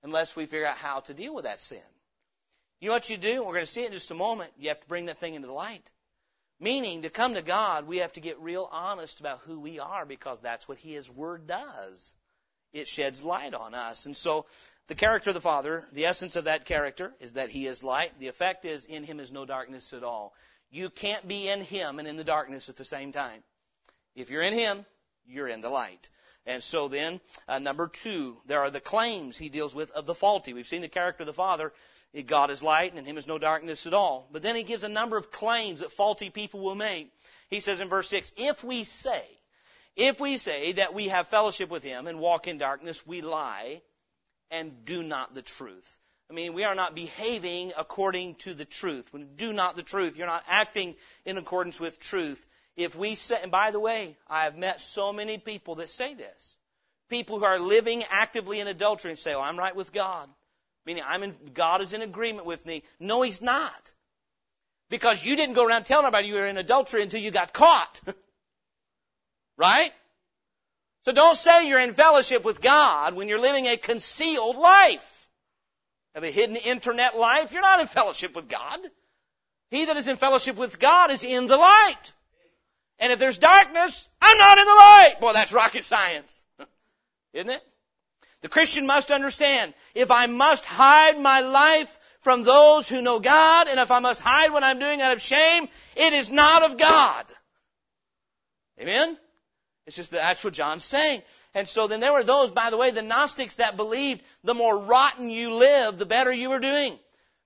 [0.02, 1.78] unless we figure out how to deal with that sin.
[2.80, 3.44] You know what you do?
[3.44, 4.52] We're going to see it in just a moment.
[4.58, 5.88] You have to bring that thing into the light.
[6.58, 10.06] Meaning, to come to God, we have to get real honest about who we are
[10.06, 12.14] because that's what His Word does
[12.72, 14.06] it sheds light on us.
[14.06, 14.46] And so
[14.88, 18.18] the character of the Father, the essence of that character is that He is light.
[18.18, 20.34] The effect is in Him is no darkness at all.
[20.70, 23.42] You can't be in Him and in the darkness at the same time.
[24.14, 24.84] If you're in Him,
[25.26, 26.08] you're in the light.
[26.44, 30.14] And so then, uh, number two, there are the claims he deals with of the
[30.14, 30.52] faulty.
[30.52, 31.72] We've seen the character of the Father.
[32.26, 34.28] God is light and in him is no darkness at all.
[34.32, 37.12] But then he gives a number of claims that faulty people will make.
[37.48, 39.22] He says in verse 6, if we say,
[39.96, 43.82] if we say that we have fellowship with him and walk in darkness, we lie
[44.50, 45.98] and do not the truth.
[46.30, 49.12] I mean, we are not behaving according to the truth.
[49.12, 50.94] When you do not the truth, you're not acting
[51.26, 52.46] in accordance with truth.
[52.74, 56.14] If we say, and by the way, I have met so many people that say
[56.14, 56.56] this.
[57.10, 60.30] People who are living actively in adultery and say, "Oh, I'm right with God,"
[60.86, 62.82] meaning I'm in, God is in agreement with me.
[62.98, 63.92] No, He's not,
[64.88, 68.00] because you didn't go around telling everybody you were in adultery until you got caught.
[69.62, 69.92] Right?
[71.04, 75.28] So don't say you're in fellowship with God when you're living a concealed life.
[76.16, 78.80] Have a hidden internet life, you're not in fellowship with God.
[79.70, 82.12] He that is in fellowship with God is in the light.
[82.98, 85.16] And if there's darkness, I'm not in the light.
[85.20, 86.44] Boy, that's rocket science.
[87.32, 87.62] Isn't it?
[88.40, 93.68] The Christian must understand, if I must hide my life from those who know God,
[93.68, 96.76] and if I must hide what I'm doing out of shame, it is not of
[96.76, 97.26] God.
[98.80, 99.16] Amen?
[99.86, 101.22] It's just that that's what John's saying.
[101.54, 104.78] And so then there were those, by the way, the Gnostics that believed the more
[104.78, 106.98] rotten you live, the better you were doing.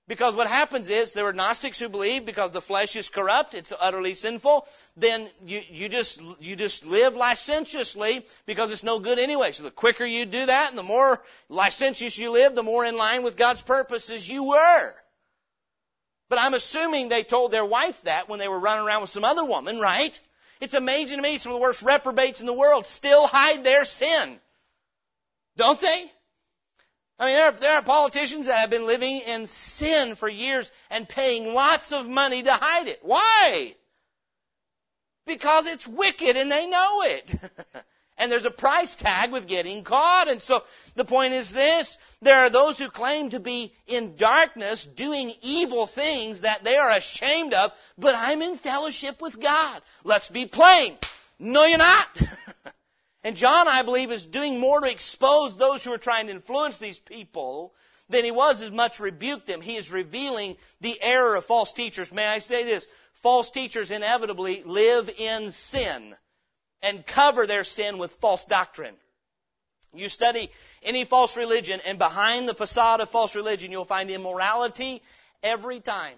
[0.07, 3.73] Because what happens is there were Gnostics who believed because the flesh is corrupt, it's
[3.77, 9.51] utterly sinful, then you, you just you just live licentiously because it's no good anyway.
[9.51, 12.95] So the quicker you do that and the more licentious you live, the more in
[12.95, 14.93] line with God's purposes you were.
[16.29, 19.25] But I'm assuming they told their wife that when they were running around with some
[19.25, 20.17] other woman, right?
[20.59, 23.85] It's amazing to me some of the worst reprobates in the world still hide their
[23.85, 24.39] sin.
[25.55, 26.11] Don't they?
[27.19, 30.71] I mean, there are, there are politicians that have been living in sin for years
[30.89, 32.99] and paying lots of money to hide it.
[33.01, 33.75] Why?
[35.25, 37.35] Because it's wicked and they know it.
[38.17, 40.27] And there's a price tag with getting caught.
[40.27, 40.63] And so
[40.95, 41.97] the point is this.
[42.21, 46.89] There are those who claim to be in darkness doing evil things that they are
[46.89, 49.81] ashamed of, but I'm in fellowship with God.
[50.03, 50.97] Let's be plain.
[51.37, 52.21] No, you're not.
[53.23, 56.79] and John, I believe, is doing more to expose those who are trying to influence
[56.79, 57.75] these people
[58.09, 59.61] than he was as much rebuke them.
[59.61, 62.11] He is revealing the error of false teachers.
[62.11, 62.87] May I say this?
[63.13, 66.15] False teachers inevitably live in sin
[66.81, 68.95] and cover their sin with false doctrine.
[69.93, 70.49] You study
[70.83, 75.01] any false religion, and behind the facade of false religion, you'll find immorality
[75.41, 76.15] every time.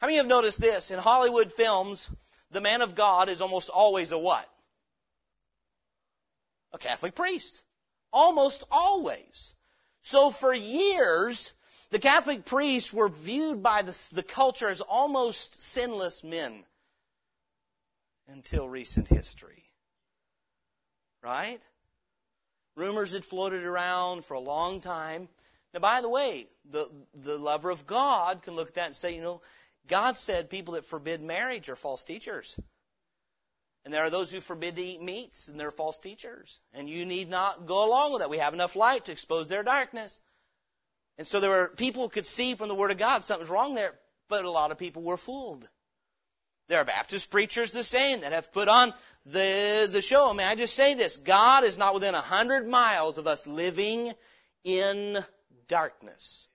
[0.00, 0.90] How many have noticed this?
[0.90, 2.10] In Hollywood films,
[2.50, 4.48] the man of God is almost always a what?
[6.72, 7.62] A Catholic priest.
[8.12, 9.54] Almost always.
[10.02, 11.52] So for years,
[11.90, 16.64] the Catholic priests were viewed by the, the culture as almost sinless men
[18.28, 19.61] until recent history.
[21.22, 21.60] Right?
[22.76, 25.28] Rumors had floated around for a long time.
[25.74, 29.14] Now, by the way, the, the lover of God can look at that and say,
[29.14, 29.40] you know,
[29.86, 32.58] God said people that forbid marriage are false teachers.
[33.84, 36.60] And there are those who forbid to eat meats, and they're false teachers.
[36.72, 38.30] And you need not go along with that.
[38.30, 40.20] We have enough light to expose their darkness.
[41.18, 43.94] And so there were people could see from the Word of God something's wrong there,
[44.28, 45.68] but a lot of people were fooled.
[46.68, 48.94] There are Baptist preachers the same that have put on
[49.26, 50.32] the, the show.
[50.34, 51.16] May I just say this?
[51.16, 54.12] God is not within a hundred miles of us living
[54.64, 55.18] in
[55.68, 56.48] darkness.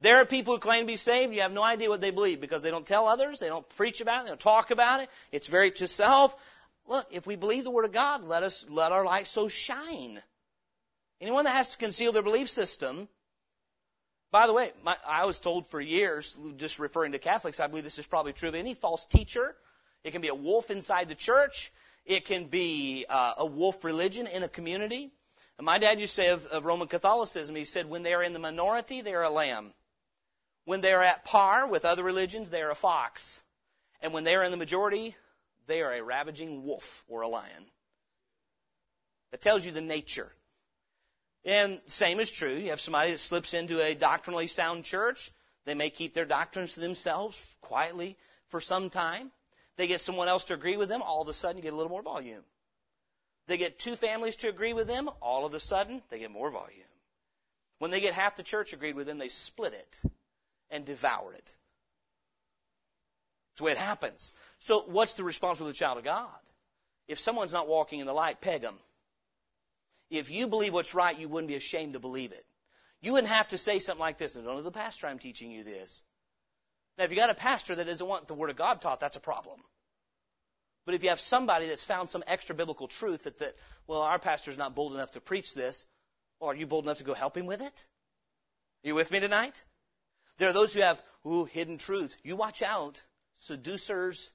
[0.00, 1.32] There are people who claim to be saved.
[1.32, 3.38] You have no idea what they believe because they don't tell others.
[3.38, 4.24] They don't preach about it.
[4.24, 5.08] They don't talk about it.
[5.30, 6.34] It's very to self.
[6.86, 10.20] Look, if we believe the Word of God, let us, let our light so shine.
[11.20, 13.08] Anyone that has to conceal their belief system,
[14.32, 17.84] by the way, my, I was told for years, just referring to Catholics, I believe
[17.84, 19.54] this is probably true of any false teacher.
[20.02, 21.70] It can be a wolf inside the church.
[22.04, 25.10] It can be uh, a wolf religion in a community.
[25.58, 28.22] And my dad used to say of, of Roman Catholicism, he said, when they are
[28.22, 29.72] in the minority, they are a lamb.
[30.64, 33.42] When they are at par with other religions, they are a fox.
[34.00, 35.14] And when they are in the majority,
[35.66, 37.66] they are a ravaging wolf or a lion.
[39.30, 40.30] That tells you the nature.
[41.44, 42.54] And same is true.
[42.54, 45.30] You have somebody that slips into a doctrinally sound church.
[45.64, 48.16] They may keep their doctrines to themselves quietly
[48.48, 49.30] for some time.
[49.82, 51.76] They get someone else to agree with them, all of a sudden you get a
[51.76, 52.44] little more volume.
[53.48, 56.52] They get two families to agree with them, all of a sudden they get more
[56.52, 56.86] volume.
[57.80, 60.10] When they get half the church agreed with them, they split it
[60.70, 61.56] and devour it.
[63.50, 64.32] That's the way it happens.
[64.60, 66.28] So what's the response of the child of God?
[67.08, 68.78] If someone's not walking in the light, peg them.
[70.10, 72.44] If you believe what's right, you wouldn't be ashamed to believe it.
[73.00, 75.64] You wouldn't have to say something like this, and don't the pastor I'm teaching you
[75.64, 76.04] this.
[76.98, 79.16] Now, if you got a pastor that doesn't want the Word of God taught, that's
[79.16, 79.60] a problem.
[80.84, 83.54] But if you have somebody that's found some extra biblical truth that, that
[83.86, 85.84] well, our pastor's not bold enough to preach this,
[86.40, 87.84] well, are you bold enough to go help him with it?
[88.84, 89.62] Are you with me tonight?
[90.38, 92.16] There are those who have, ooh, hidden truths.
[92.24, 93.00] You watch out
[93.34, 94.32] seducers,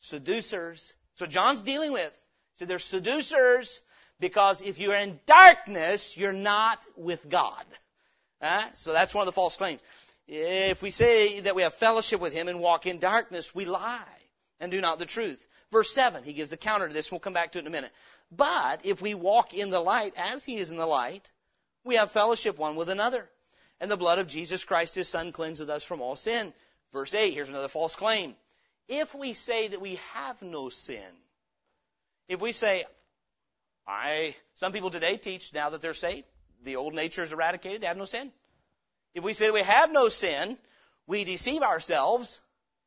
[0.00, 0.92] seducers.
[1.14, 2.16] So John's dealing with.
[2.54, 3.80] So they're seducers
[4.18, 7.64] because if you're in darkness, you're not with God.
[8.42, 9.80] Uh, so that's one of the false claims.
[10.26, 14.19] If we say that we have fellowship with Him and walk in darkness, we lie
[14.60, 15.46] and do not the truth.
[15.72, 17.10] Verse 7, he gives the counter to this.
[17.10, 17.92] We'll come back to it in a minute.
[18.30, 21.30] But if we walk in the light as He is in the light,
[21.84, 23.28] we have fellowship one with another.
[23.80, 26.52] And the blood of Jesus Christ, His Son, cleanseth us from all sin.
[26.92, 28.36] Verse 8, here's another false claim.
[28.88, 31.00] If we say that we have no sin,
[32.28, 32.84] if we say,
[33.86, 36.26] I, some people today teach now that they're saved,
[36.62, 38.30] the old nature is eradicated, they have no sin.
[39.14, 40.58] If we say we have no sin,
[41.06, 42.38] we deceive ourselves,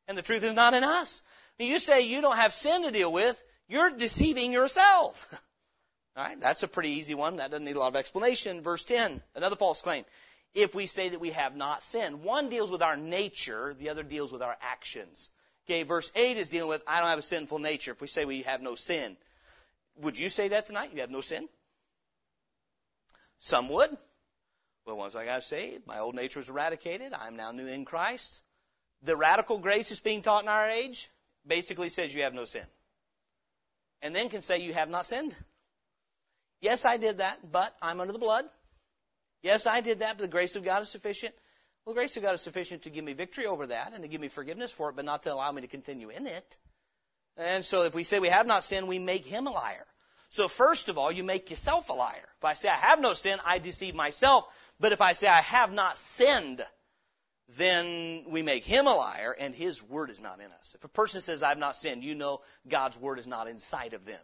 [0.08, 1.22] and the truth is not in us.
[1.58, 5.28] When you say you don't have sin to deal with, you're deceiving yourself.
[6.16, 7.36] All right, that's a pretty easy one.
[7.36, 8.62] That doesn't need a lot of explanation.
[8.62, 10.04] Verse 10, another false claim
[10.54, 12.22] if we say that we have not sinned.
[12.22, 15.30] One deals with our nature, the other deals with our actions.
[15.66, 17.90] Okay, verse 8 is dealing with, I don't have a sinful nature.
[17.90, 19.16] If we say we have no sin.
[19.96, 20.90] Would you say that tonight?
[20.94, 21.48] You have no sin?
[23.38, 23.90] Some would.
[24.86, 27.12] Well, once I got saved, my old nature was eradicated.
[27.14, 28.40] I'm now new in Christ.
[29.02, 31.10] The radical grace is being taught in our age
[31.46, 32.64] basically says you have no sin.
[34.02, 35.34] And then can say you have not sinned.
[36.60, 38.44] Yes, I did that, but I'm under the blood.
[39.42, 41.34] Yes, I did that, but the grace of God is sufficient.
[41.84, 44.08] Well, the grace of God is sufficient to give me victory over that and to
[44.08, 46.56] give me forgiveness for it, but not to allow me to continue in it.
[47.36, 49.84] And so if we say we have not sinned, we make him a liar.
[50.30, 52.28] So first of all, you make yourself a liar.
[52.38, 54.46] If I say I have no sin, I deceive myself.
[54.80, 56.64] But if I say I have not sinned,
[57.56, 60.74] then we make him a liar and his word is not in us.
[60.74, 64.06] If a person says I've not sinned, you know God's word is not inside of
[64.06, 64.20] them.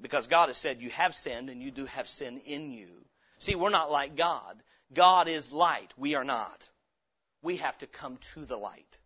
[0.00, 3.04] Because God has said you have sinned and you do have sin in you.
[3.38, 4.62] See, we're not like God.
[4.92, 5.92] God is light.
[5.96, 6.68] We are not.
[7.42, 8.98] We have to come to the light.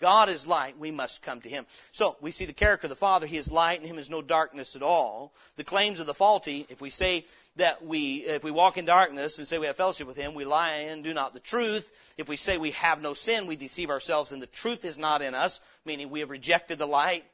[0.00, 0.78] God is light.
[0.78, 1.66] We must come to Him.
[1.92, 3.26] So, we see the character of the Father.
[3.26, 3.80] He is light.
[3.80, 5.32] In Him is no darkness at all.
[5.56, 7.24] The claims of the faulty, if we say
[7.56, 10.44] that we, if we walk in darkness and say we have fellowship with Him, we
[10.44, 11.90] lie and do not the truth.
[12.18, 15.22] If we say we have no sin, we deceive ourselves and the truth is not
[15.22, 17.24] in us, meaning we have rejected the light.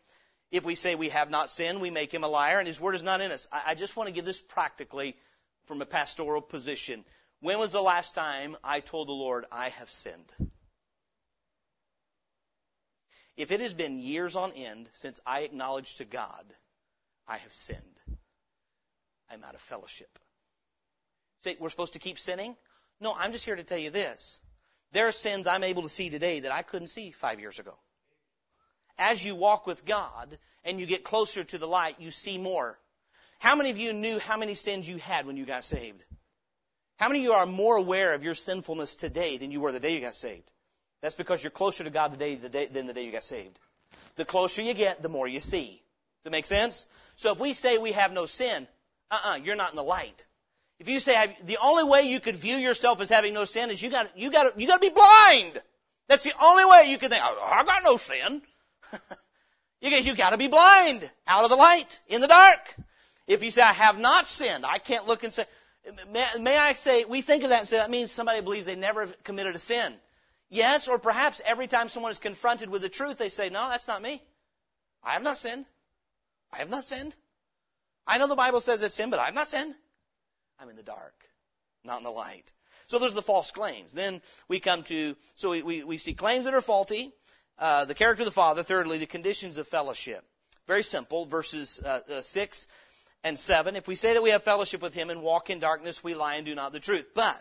[0.51, 2.95] If we say we have not sinned, we make Him a liar and His Word
[2.95, 3.49] is not in us.
[3.51, 5.16] I, I just want to give this practically
[5.64, 7.05] from a pastoral position.
[7.41, 10.32] When was the last time I told the Lord, I have sinned?
[13.41, 16.45] If it has been years on end since I acknowledged to God,
[17.26, 18.01] I have sinned,
[19.30, 20.18] I'm out of fellowship.
[21.43, 22.55] Say, we're supposed to keep sinning?
[23.01, 24.41] No, I'm just here to tell you this.
[24.93, 27.74] There are sins I'm able to see today that I couldn't see five years ago.
[28.99, 32.78] As you walk with God and you get closer to the light, you see more.
[33.38, 36.05] How many of you knew how many sins you had when you got saved?
[36.99, 39.80] How many of you are more aware of your sinfulness today than you were the
[39.80, 40.51] day you got saved?
[41.03, 43.59] That's because you're closer to God today than the day you got saved.
[44.16, 45.68] The closer you get, the more you see.
[45.68, 46.86] Does that make sense?
[47.16, 48.66] So if we say we have no sin,
[49.11, 50.24] uh-uh, you're not in the light.
[50.78, 53.82] If you say the only way you could view yourself as having no sin is
[53.82, 55.61] you got you got you got to be blind.
[56.09, 57.22] That's the only way you can think.
[57.24, 58.42] Oh, I got no sin.
[59.80, 62.74] you got you got to be blind, out of the light, in the dark.
[63.26, 65.44] If you say I have not sinned, I can't look and say.
[66.12, 68.76] May, may I say we think of that and say that means somebody believes they
[68.76, 69.94] never committed a sin.
[70.51, 73.88] Yes, or perhaps every time someone is confronted with the truth, they say, No, that's
[73.88, 74.22] not me.
[75.03, 75.64] I have not sinned.
[76.53, 77.14] I have not sinned.
[78.07, 79.74] I know the Bible says it's sin, but I have not sinned.
[80.59, 81.14] I'm in the dark,
[81.84, 82.53] not in the light.
[82.88, 83.92] So those are the false claims.
[83.92, 87.12] Then we come to, so we, we, we see claims that are faulty,
[87.57, 90.24] uh, the character of the Father, thirdly, the conditions of fellowship.
[90.66, 92.66] Very simple, verses uh, uh, 6
[93.22, 93.76] and 7.
[93.76, 96.34] If we say that we have fellowship with Him and walk in darkness, we lie
[96.34, 97.09] and do not the truth.
[97.14, 97.40] But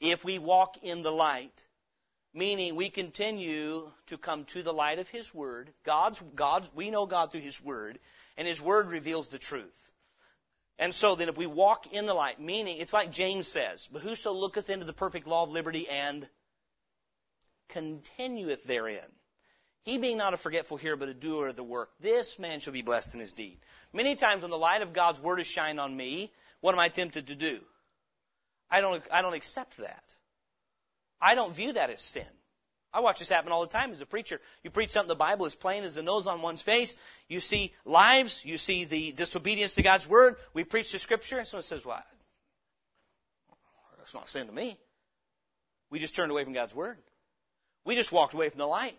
[0.00, 1.64] if we walk in the light,
[2.34, 5.70] meaning we continue to come to the light of His Word.
[5.84, 7.98] God's, God's, we know God through His Word,
[8.36, 9.92] and His Word reveals the truth.
[10.78, 14.02] And so then if we walk in the light, meaning it's like James says, but
[14.02, 16.28] whoso looketh into the perfect law of liberty and
[17.68, 18.98] continueth therein,
[19.84, 22.72] he being not a forgetful hearer, but a doer of the work, this man shall
[22.72, 23.58] be blessed in his deed.
[23.92, 26.88] Many times when the light of God's word is shined on me, what am I
[26.88, 27.60] tempted to do?
[28.70, 30.13] I don't, I don't accept that.
[31.24, 32.26] I don't view that as sin.
[32.92, 34.40] I watch this happen all the time as a preacher.
[34.62, 36.94] You preach something the Bible is plain as the nose on one's face.
[37.28, 38.44] You see lives.
[38.44, 40.36] You see the disobedience to God's word.
[40.52, 42.04] We preach the scripture, and someone says, "Well,
[43.96, 44.78] that's not sin to me."
[45.90, 47.02] We just turned away from God's word.
[47.84, 48.98] We just walked away from the light.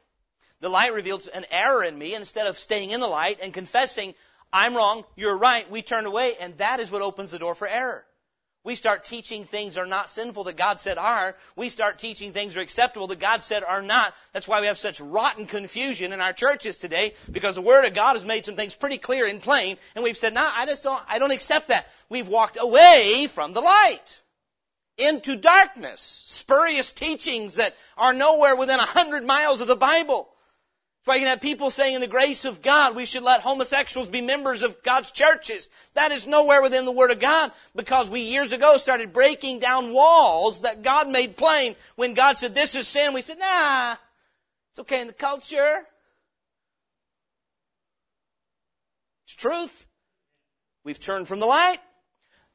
[0.61, 4.15] The light revealed an error in me, instead of staying in the light and confessing,
[4.51, 7.67] "I'm wrong, you're right," we turned away, and that is what opens the door for
[7.67, 8.05] error.
[8.65, 11.35] We start teaching things are not sinful that God said are.
[11.55, 14.13] We start teaching things are acceptable that God said are not.
[14.33, 17.93] That's why we have such rotten confusion in our churches today because the Word of
[17.93, 20.83] God has made some things pretty clear and plain and we've said, nah, I just
[20.83, 21.87] don't, I don't accept that.
[22.09, 24.21] We've walked away from the light
[24.97, 30.27] into darkness, spurious teachings that are nowhere within a hundred miles of the Bible.
[31.05, 33.41] That's why you can have people saying in the grace of God we should let
[33.41, 35.69] homosexuals be members of God's churches.
[35.93, 39.93] That is nowhere within the Word of God because we years ago started breaking down
[39.93, 41.75] walls that God made plain.
[41.95, 43.95] When God said this is sin, we said, nah,
[44.71, 45.83] it's okay in the culture.
[49.25, 49.85] It's truth.
[50.83, 51.77] We've turned from the light.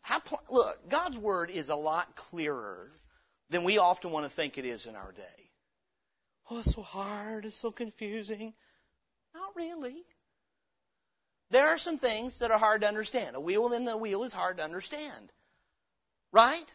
[0.01, 0.21] How,
[0.51, 2.91] look, God's Word is a lot clearer
[3.51, 5.40] than we often want to think it is in our day.
[6.51, 7.45] Oh, it's so hard.
[7.45, 8.53] It's so confusing.
[9.35, 10.05] Not really.
[11.51, 13.37] There are some things that are hard to understand.
[13.37, 15.33] A wheel in the wheel is hard to understand.
[16.33, 16.75] Right?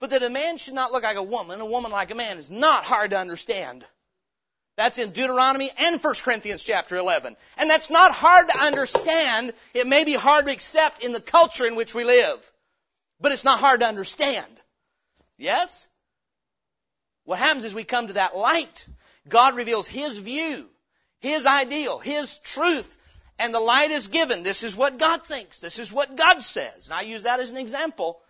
[0.00, 2.38] But that a man should not look like a woman, a woman like a man
[2.38, 3.84] is not hard to understand.
[4.76, 7.36] That's in Deuteronomy and 1 Corinthians chapter 11.
[7.56, 9.52] And that's not hard to understand.
[9.74, 12.52] It may be hard to accept in the culture in which we live.
[13.20, 14.60] But it's not hard to understand.
[15.38, 15.88] Yes?
[17.26, 18.86] What happens is we come to that light.
[19.28, 20.68] God reveals His view,
[21.20, 22.96] His ideal, His truth,
[23.38, 24.44] and the light is given.
[24.44, 25.60] This is what God thinks.
[25.60, 26.86] This is what God says.
[26.86, 28.20] And I use that as an example.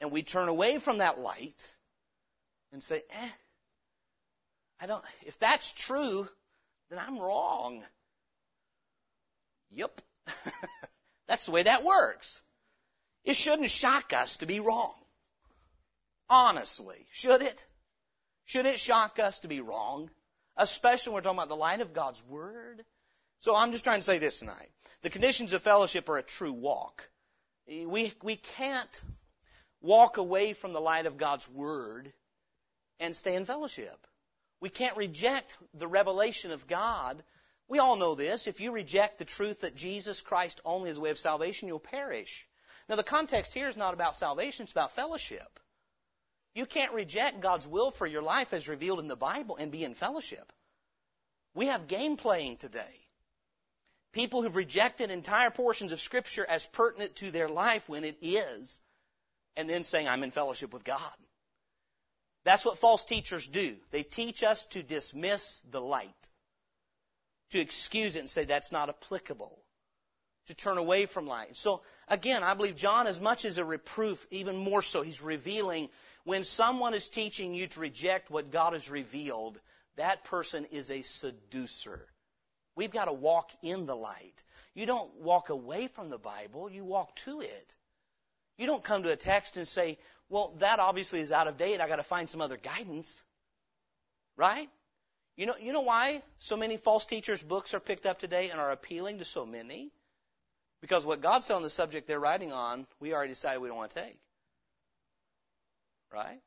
[0.00, 1.74] And we turn away from that light
[2.70, 3.28] and say, eh,
[4.80, 6.28] I don't, if that's true,
[6.90, 7.82] then I'm wrong.
[9.72, 10.00] Yep.
[11.26, 12.42] that's the way that works.
[13.24, 14.94] It shouldn't shock us to be wrong.
[16.28, 17.64] Honestly, should it?
[18.48, 20.08] Should it shock us to be wrong?
[20.56, 22.82] Especially when we're talking about the light of God's Word.
[23.40, 24.70] So I'm just trying to say this tonight.
[25.02, 27.06] The conditions of fellowship are a true walk.
[27.66, 29.02] We, we can't
[29.82, 32.10] walk away from the light of God's Word
[32.98, 34.06] and stay in fellowship.
[34.60, 37.22] We can't reject the revelation of God.
[37.68, 38.46] We all know this.
[38.46, 41.80] If you reject the truth that Jesus Christ only is the way of salvation, you'll
[41.80, 42.48] perish.
[42.88, 45.60] Now the context here is not about salvation, it's about fellowship.
[46.58, 49.84] You can't reject God's will for your life as revealed in the Bible and be
[49.84, 50.52] in fellowship.
[51.54, 52.94] We have game playing today.
[54.12, 58.80] People who've rejected entire portions of Scripture as pertinent to their life when it is,
[59.56, 61.16] and then saying, I'm in fellowship with God.
[62.44, 63.76] That's what false teachers do.
[63.92, 66.28] They teach us to dismiss the light,
[67.50, 69.56] to excuse it and say that's not applicable,
[70.46, 71.56] to turn away from light.
[71.56, 75.88] So again, I believe John, as much as a reproof, even more so, he's revealing
[76.24, 79.58] when someone is teaching you to reject what God has revealed,
[79.96, 82.00] that person is a seducer.
[82.76, 84.42] We've got to walk in the light.
[84.74, 87.74] You don't walk away from the Bible, you walk to it.
[88.56, 89.98] You don't come to a text and say,
[90.28, 91.80] well, that obviously is out of date.
[91.80, 93.22] I got to find some other guidance.
[94.36, 94.68] Right?
[95.36, 98.60] You know, you know why so many false teachers' books are picked up today and
[98.60, 99.90] are appealing to so many?
[100.80, 103.76] Because what God said on the subject they're writing on, we already decided we don't
[103.76, 104.18] want to take.
[106.12, 106.40] Right?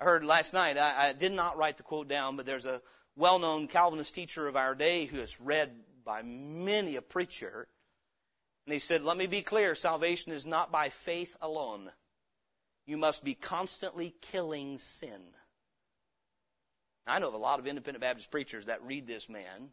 [0.00, 2.82] I heard last night, I, I did not write the quote down, but there's a
[3.16, 5.70] well known Calvinist teacher of our day who is read
[6.04, 7.68] by many a preacher.
[8.66, 11.90] And he said, Let me be clear salvation is not by faith alone.
[12.86, 15.22] You must be constantly killing sin.
[17.06, 19.70] I know of a lot of independent Baptist preachers that read this man,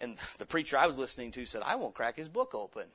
[0.00, 2.86] and the preacher I was listening to said, I won't crack his book open.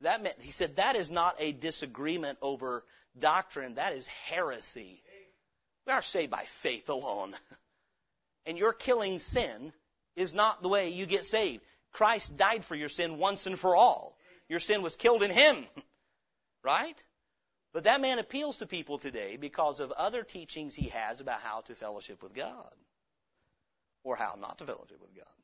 [0.00, 2.84] That meant, he said, that is not a disagreement over
[3.18, 5.02] doctrine, that is heresy.
[5.86, 7.34] We are saved by faith alone.
[8.46, 9.72] And your killing sin
[10.16, 11.62] is not the way you get saved.
[11.92, 14.18] Christ died for your sin once and for all.
[14.50, 15.64] Your sin was killed in Him.
[16.62, 17.02] Right?
[17.74, 21.60] But that man appeals to people today because of other teachings he has about how
[21.62, 22.72] to fellowship with God.
[24.02, 25.43] Or how not to fellowship with God.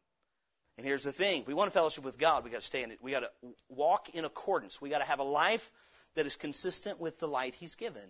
[0.81, 1.45] And here's the thing.
[1.47, 3.01] We want to fellowship with God, we got to stay in it.
[3.03, 3.31] We got to
[3.69, 4.81] walk in accordance.
[4.81, 5.71] We got to have a life
[6.15, 8.09] that is consistent with the light He's given.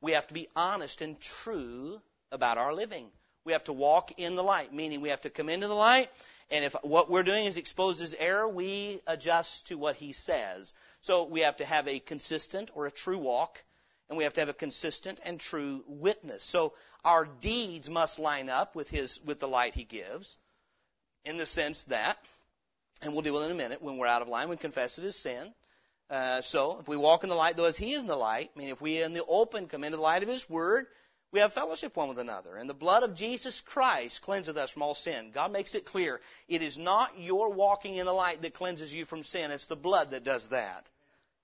[0.00, 2.00] We have to be honest and true
[2.32, 3.08] about our living.
[3.44, 6.08] We have to walk in the light, meaning we have to come into the light,
[6.50, 10.72] and if what we're doing is exposes error, we adjust to what He says.
[11.02, 13.62] So we have to have a consistent or a true walk,
[14.08, 16.42] and we have to have a consistent and true witness.
[16.42, 16.72] So
[17.04, 20.38] our deeds must line up with His with the light He gives,
[21.26, 22.16] in the sense that,
[23.02, 24.98] and we'll deal with it in a minute, when we're out of line, we confess
[24.98, 25.52] it as sin.
[26.08, 28.50] Uh, so if we walk in the light, though as He is in the light,
[28.54, 30.86] I mean, if we in the open come into the light of His Word,
[31.32, 32.56] we have fellowship one with another.
[32.56, 35.32] And the blood of Jesus Christ cleanseth us from all sin.
[35.34, 36.20] God makes it clear.
[36.48, 39.50] It is not your walking in the light that cleanses you from sin.
[39.50, 40.88] It's the blood that does that.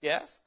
[0.01, 0.39] Yes?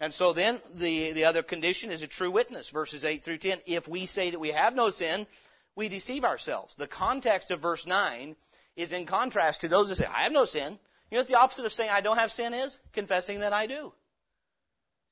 [0.00, 3.58] And so then the, the other condition is a true witness, verses 8 through 10.
[3.66, 5.26] If we say that we have no sin,
[5.74, 6.74] we deceive ourselves.
[6.74, 8.36] The context of verse 9
[8.78, 10.78] is in contrast to those that say, I have no sin.
[11.10, 12.78] You know what the opposite of saying I don't have sin is?
[12.92, 13.92] Confessing that I do.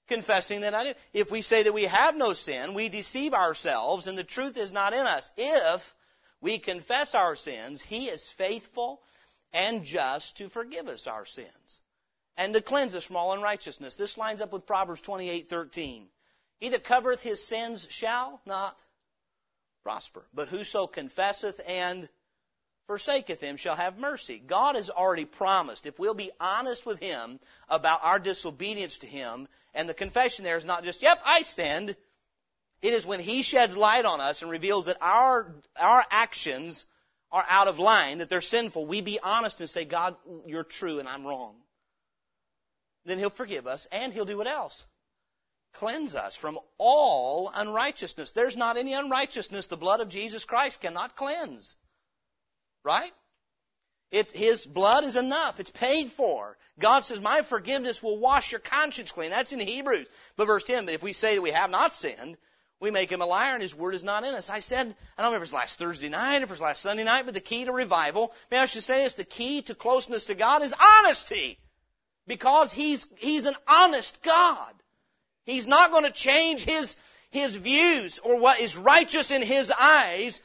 [0.07, 0.95] Confessing that I do.
[1.13, 4.73] If we say that we have no sin, we deceive ourselves and the truth is
[4.73, 5.33] not in us.
[5.37, 5.95] If
[6.41, 9.03] we confess our sins, He is faithful
[9.53, 11.81] and just to forgive us our sins
[12.37, 13.97] and to cleanse us from all unrighteousness.
[13.97, 16.07] This lines up with Proverbs 28:13.
[16.59, 18.79] He that covereth his sins shall not
[19.83, 22.09] prosper, but whoso confesseth and
[22.87, 24.39] forsaketh him shall have mercy.
[24.39, 29.49] God has already promised if we'll be honest with him about our disobedience to him,
[29.75, 31.97] and the confession there is not just, yep, I sinned.
[32.83, 36.87] It is when he sheds light on us and reveals that our, our actions
[37.33, 38.87] are out of line, that they're sinful.
[38.87, 40.17] We be honest and say, God,
[40.47, 41.57] you're true and I'm wrong.
[43.05, 44.87] Then he'll forgive us and he'll do what else?
[45.75, 48.33] Cleanse us from all unrighteousness.
[48.33, 51.77] There's not any unrighteousness the blood of Jesus Christ cannot cleanse.
[52.87, 53.11] Right?
[54.13, 55.59] It, his blood is enough.
[55.59, 56.57] It's paid for.
[56.79, 59.31] God says, my forgiveness will wash your conscience clean.
[59.31, 60.07] That's in Hebrews.
[60.37, 62.37] But verse 10, but if we say that we have not sinned,
[62.79, 64.51] we make him a liar and his word is not in us.
[64.51, 66.61] I said, I don't remember if it was last Thursday night, or if it was
[66.61, 69.63] last Sunday night, but the key to revival, may I should say this, the key
[69.63, 71.59] to closeness to God is honesty.
[72.29, 74.73] Because he's, he's an honest God.
[75.45, 76.97] He's not going to change his,
[77.31, 80.41] his views or what is righteous in his eyes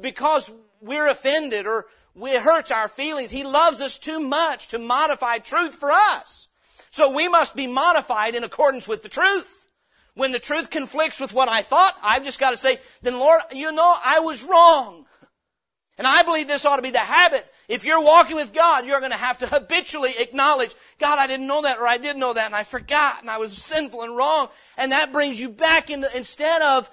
[0.00, 3.30] because we're offended or it hurts our feelings.
[3.30, 6.48] He loves us too much to modify truth for us.
[6.90, 9.66] So we must be modified in accordance with the truth.
[10.14, 13.40] When the truth conflicts with what I thought, I've just got to say, then Lord,
[13.52, 15.06] you know, I was wrong.
[15.96, 17.44] And I believe this ought to be the habit.
[17.68, 21.48] If you're walking with God, you're going to have to habitually acknowledge, God, I didn't
[21.48, 24.16] know that, or I did know that, and I forgot, and I was sinful and
[24.16, 24.48] wrong.
[24.76, 26.88] And that brings you back into, instead of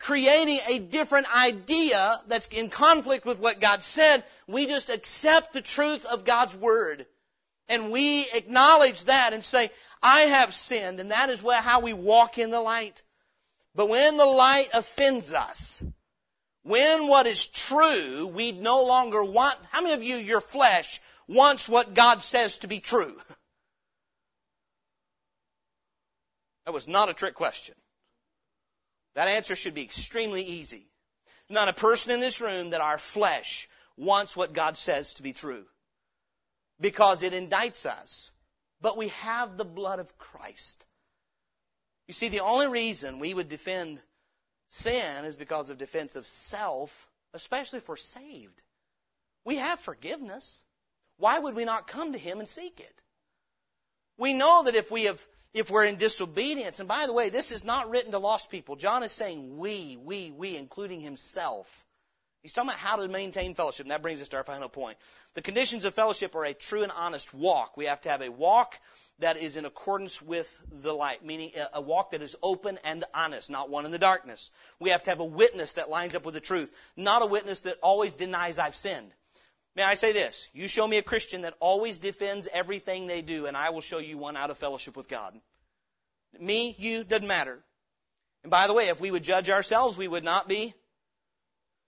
[0.00, 4.24] creating a different idea that's in conflict with what God said.
[4.48, 7.06] We just accept the truth of God's Word.
[7.68, 9.70] And we acknowledge that and say,
[10.02, 13.02] I have sinned, and that is how we walk in the light.
[13.74, 15.84] But when the light offends us,
[16.62, 21.68] when what is true, we no longer want, how many of you, your flesh, wants
[21.68, 23.16] what God says to be true?
[26.66, 27.74] That was not a trick question.
[29.14, 30.86] That answer should be extremely easy.
[31.48, 35.32] Not a person in this room that our flesh wants what God says to be
[35.32, 35.64] true.
[36.80, 38.30] Because it indicts us.
[38.80, 40.86] But we have the blood of Christ.
[42.06, 44.00] You see, the only reason we would defend
[44.68, 48.62] sin is because of defense of self, especially if we're saved.
[49.44, 50.64] We have forgiveness.
[51.18, 53.02] Why would we not come to Him and seek it?
[54.20, 57.52] We know that if we have, if we're in disobedience, and by the way, this
[57.52, 58.76] is not written to lost people.
[58.76, 61.86] John is saying we, we, we, including himself.
[62.42, 64.98] He's talking about how to maintain fellowship, and that brings us to our final point.
[65.34, 67.78] The conditions of fellowship are a true and honest walk.
[67.78, 68.78] We have to have a walk
[69.20, 73.48] that is in accordance with the light, meaning a walk that is open and honest,
[73.48, 74.50] not one in the darkness.
[74.78, 77.60] We have to have a witness that lines up with the truth, not a witness
[77.60, 79.12] that always denies I've sinned.
[79.80, 80.46] May I say this?
[80.52, 83.96] You show me a Christian that always defends everything they do, and I will show
[83.96, 85.34] you one out of fellowship with God.
[86.38, 87.58] Me, you, doesn't matter.
[88.42, 90.74] And by the way, if we would judge ourselves, we would not be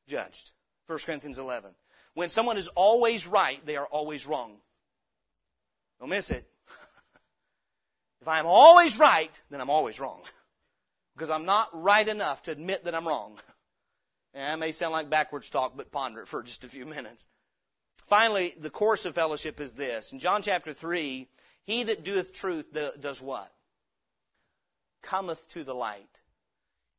[0.08, 0.52] judged.
[0.86, 1.70] 1 Corinthians 11.
[2.14, 4.56] When someone is always right, they are always wrong.
[6.00, 6.48] Don't miss it.
[8.22, 10.22] if I'm always right, then I'm always wrong.
[11.14, 13.38] Because I'm not right enough to admit that I'm wrong.
[14.32, 17.26] And that may sound like backwards talk, but ponder it for just a few minutes.
[18.08, 20.12] Finally, the course of fellowship is this.
[20.12, 21.28] In John chapter 3,
[21.64, 23.50] he that doeth truth does what?
[25.02, 26.20] Cometh to the light.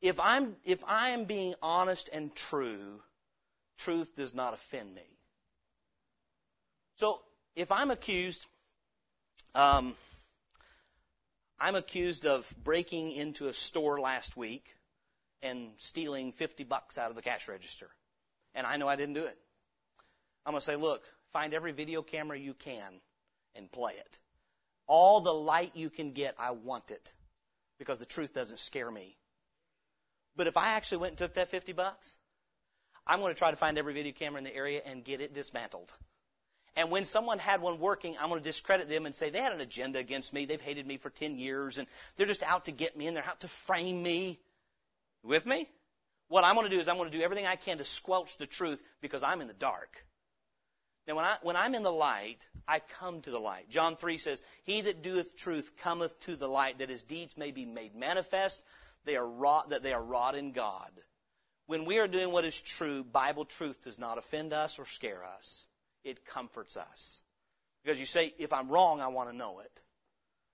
[0.02, 3.02] If I'm, if I am being honest and true,
[3.78, 5.02] truth does not offend me.
[6.96, 7.22] So,
[7.56, 8.46] if I'm accused,
[9.56, 9.96] um,
[11.60, 14.76] I'm accused of breaking into a store last week
[15.42, 17.90] and stealing 50 bucks out of the cash register.
[18.56, 19.38] And I know I didn't do it.
[20.46, 23.02] I'm going to say, look, find every video camera you can
[23.56, 24.20] and play it.
[24.88, 27.14] All the light you can get, I want it
[27.80, 29.18] because the truth doesn't scare me.
[30.36, 32.18] But if I actually went and took that 50 bucks,
[33.06, 35.34] I'm going to try to find every video camera in the area and get it
[35.34, 35.92] dismantled.
[36.76, 39.54] And when someone had one working, I'm going to discredit them and say they had
[39.54, 40.46] an agenda against me.
[40.46, 43.26] They've hated me for 10 years and they're just out to get me and they're
[43.26, 44.40] out to frame me.
[45.24, 45.70] With me?
[46.28, 48.38] What I'm going to do is I'm going to do everything I can to squelch
[48.38, 50.04] the truth because I'm in the dark.
[51.08, 53.70] Now, when, I, when I'm in the light, I come to the light.
[53.70, 57.52] John 3 says, He that doeth truth cometh to the light, that his deeds may
[57.52, 58.62] be made manifest,
[59.06, 60.92] they are wrought, that they are wrought in God.
[61.66, 65.24] When we are doing what is true, Bible truth does not offend us or scare
[65.26, 65.66] us.
[66.04, 67.22] It comforts us.
[67.84, 69.82] Because you say, if I'm wrong, I want to know it.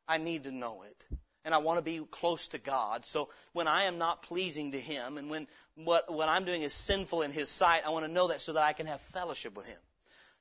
[0.08, 1.06] I need to know it.
[1.46, 3.06] And I want to be close to God.
[3.06, 6.74] So when I am not pleasing to Him and when what, what I'm doing is
[6.74, 9.56] sinful in His sight, I want to know that so that I can have fellowship
[9.56, 9.80] with Him.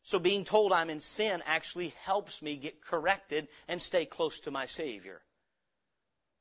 [0.03, 4.51] So being told I'm in sin actually helps me get corrected and stay close to
[4.51, 5.21] my Savior.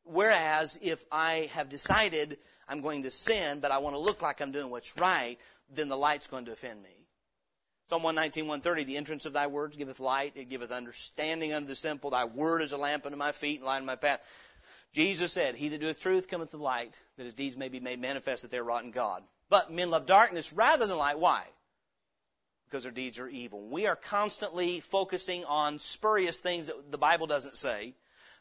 [0.03, 2.37] Whereas if I have decided
[2.67, 5.37] I'm going to sin, but I want to look like I'm doing what's right,
[5.69, 6.89] then the light's going to offend me.
[7.89, 11.75] Psalm 119, 130, the entrance of thy words giveth light, it giveth understanding unto the
[11.75, 12.09] simple.
[12.09, 14.21] Thy word is a lamp unto my feet and light unto my path.
[14.93, 17.99] Jesus said, He that doeth truth cometh to light, that his deeds may be made
[17.99, 19.23] manifest that they are wrought in God.
[19.49, 21.19] But men love darkness rather than light.
[21.19, 21.43] Why?
[22.69, 23.67] Because their deeds are evil.
[23.69, 27.95] We are constantly focusing on spurious things that the Bible doesn't say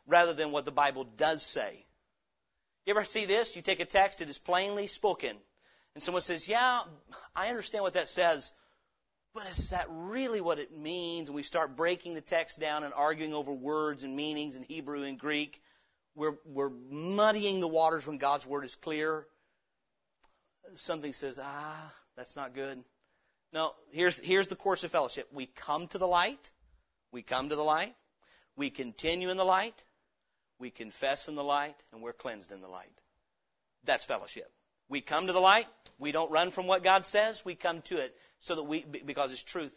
[0.06, 1.84] rather than what the Bible does say.
[2.84, 3.56] You ever see this?
[3.56, 5.36] You take a text, it is plainly spoken,
[5.94, 6.80] and someone says, Yeah,
[7.34, 8.52] I understand what that says,
[9.34, 11.28] but is that really what it means?
[11.28, 15.02] And we start breaking the text down and arguing over words and meanings in Hebrew
[15.02, 15.60] and Greek.
[16.14, 19.26] We're, we're muddying the waters when God's word is clear.
[20.76, 22.82] Something says, Ah, that's not good.
[23.56, 25.28] No, here's, here's the course of fellowship.
[25.32, 26.50] We come to the light.
[27.10, 27.94] We come to the light.
[28.54, 29.82] We continue in the light.
[30.58, 33.00] We confess in the light, and we're cleansed in the light.
[33.84, 34.52] That's fellowship.
[34.90, 35.68] We come to the light.
[35.98, 37.46] We don't run from what God says.
[37.46, 39.74] We come to it so that we, because it's truth.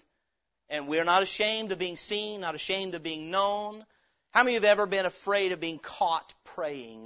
[0.67, 3.85] And we're not ashamed of being seen, not ashamed of being known.
[4.31, 7.05] How many of you have ever been afraid of being caught praying?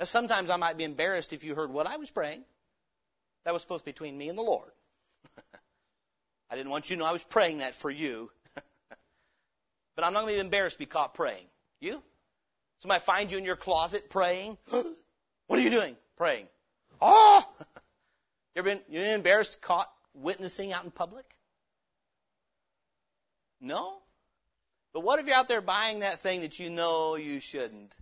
[0.00, 2.44] Now, sometimes I might be embarrassed if you heard what I was praying.
[3.44, 4.70] That was supposed to be between me and the Lord.
[6.50, 8.30] I didn't want you to know I was praying that for you.
[9.96, 11.46] but I'm not going to be embarrassed to be caught praying.
[11.80, 12.02] You?
[12.78, 14.56] Somebody find you in your closet praying?
[14.70, 15.96] what are you doing?
[16.16, 16.46] Praying.
[17.00, 17.46] Oh!
[18.54, 21.24] you ever been you been embarrassed caught witnessing out in public?
[23.60, 23.98] No?
[24.92, 27.92] But what if you're out there buying that thing that you know you shouldn't?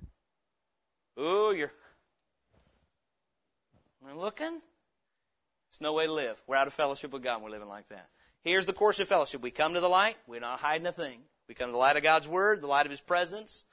[1.18, 1.72] Ooh, you're.
[4.08, 4.60] I'm looking.
[5.72, 6.38] It's no way to live.
[6.46, 8.06] We're out of fellowship with God and we're living like that.
[8.44, 9.40] Here's the course of fellowship.
[9.40, 10.16] We come to the light.
[10.26, 11.18] We're not hiding a thing.
[11.48, 13.64] We come to the light of God's Word, the light of His presence.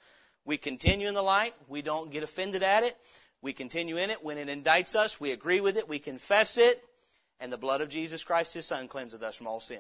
[0.46, 1.54] We continue in the light.
[1.68, 2.96] We don't get offended at it.
[3.42, 4.24] We continue in it.
[4.24, 5.90] When it indicts us, we agree with it.
[5.90, 6.82] We confess it.
[7.42, 9.78] And the blood of Jesus Christ, His Son, cleanses us from all sin.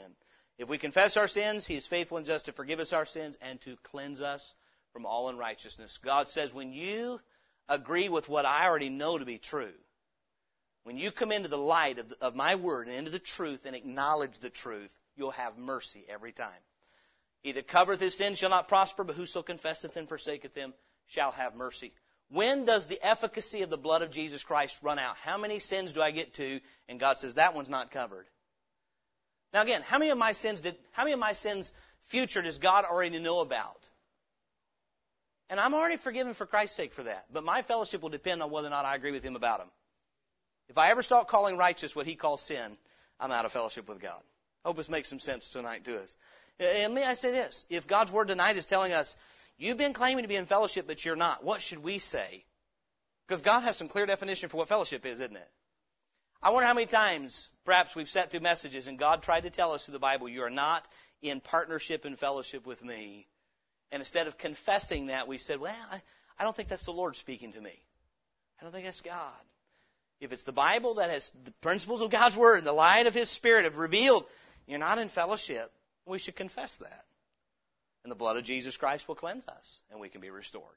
[0.57, 3.38] If we confess our sins, He is faithful and just to forgive us our sins
[3.41, 4.53] and to cleanse us
[4.91, 5.99] from all unrighteousness.
[5.99, 7.22] God says, when you
[7.70, 9.72] agree with what I already know to be true,
[10.84, 13.65] When you come into the light of, the, of my word and into the truth
[13.65, 16.49] and acknowledge the truth, you'll have mercy every time.
[17.41, 20.73] He that covereth his sins shall not prosper, but whoso confesseth and forsaketh them
[21.07, 21.93] shall have mercy.
[22.30, 25.15] When does the efficacy of the blood of Jesus Christ run out?
[25.23, 26.59] How many sins do I get to?
[26.88, 28.25] And God says, that one's not covered.
[29.53, 32.59] Now again, how many of my sins did, how many of my sins future does
[32.59, 33.89] God already know about?
[35.49, 37.25] And I'm already forgiven for Christ's sake for that.
[37.34, 39.69] But my fellowship will depend on whether or not I agree with Him about them.
[40.70, 42.78] If I ever start calling righteous what He calls sin,
[43.20, 44.22] I'm out of fellowship with God.
[44.63, 46.15] Hope this makes some sense tonight to us.
[46.59, 47.65] And may I say this?
[47.70, 49.15] If God's Word tonight is telling us,
[49.57, 52.45] you've been claiming to be in fellowship, but you're not, what should we say?
[53.28, 55.49] Because God has some clear definition for what fellowship is, isn't it?
[56.41, 59.74] I wonder how many times perhaps we've sat through messages and God tried to tell
[59.74, 60.88] us through the Bible, you are not
[61.22, 63.28] in partnership and fellowship with me.
[63.91, 66.01] And instead of confessing that, we said, well, I,
[66.38, 67.84] I don't think that's the Lord speaking to me.
[68.59, 69.34] I don't think that's God.
[70.20, 73.13] If it's the Bible that has the principles of God's Word and the light of
[73.13, 74.26] His Spirit have revealed,
[74.67, 75.72] you're not in fellowship,
[76.05, 77.05] we should confess that.
[78.03, 80.76] And the blood of Jesus Christ will cleanse us, and we can be restored.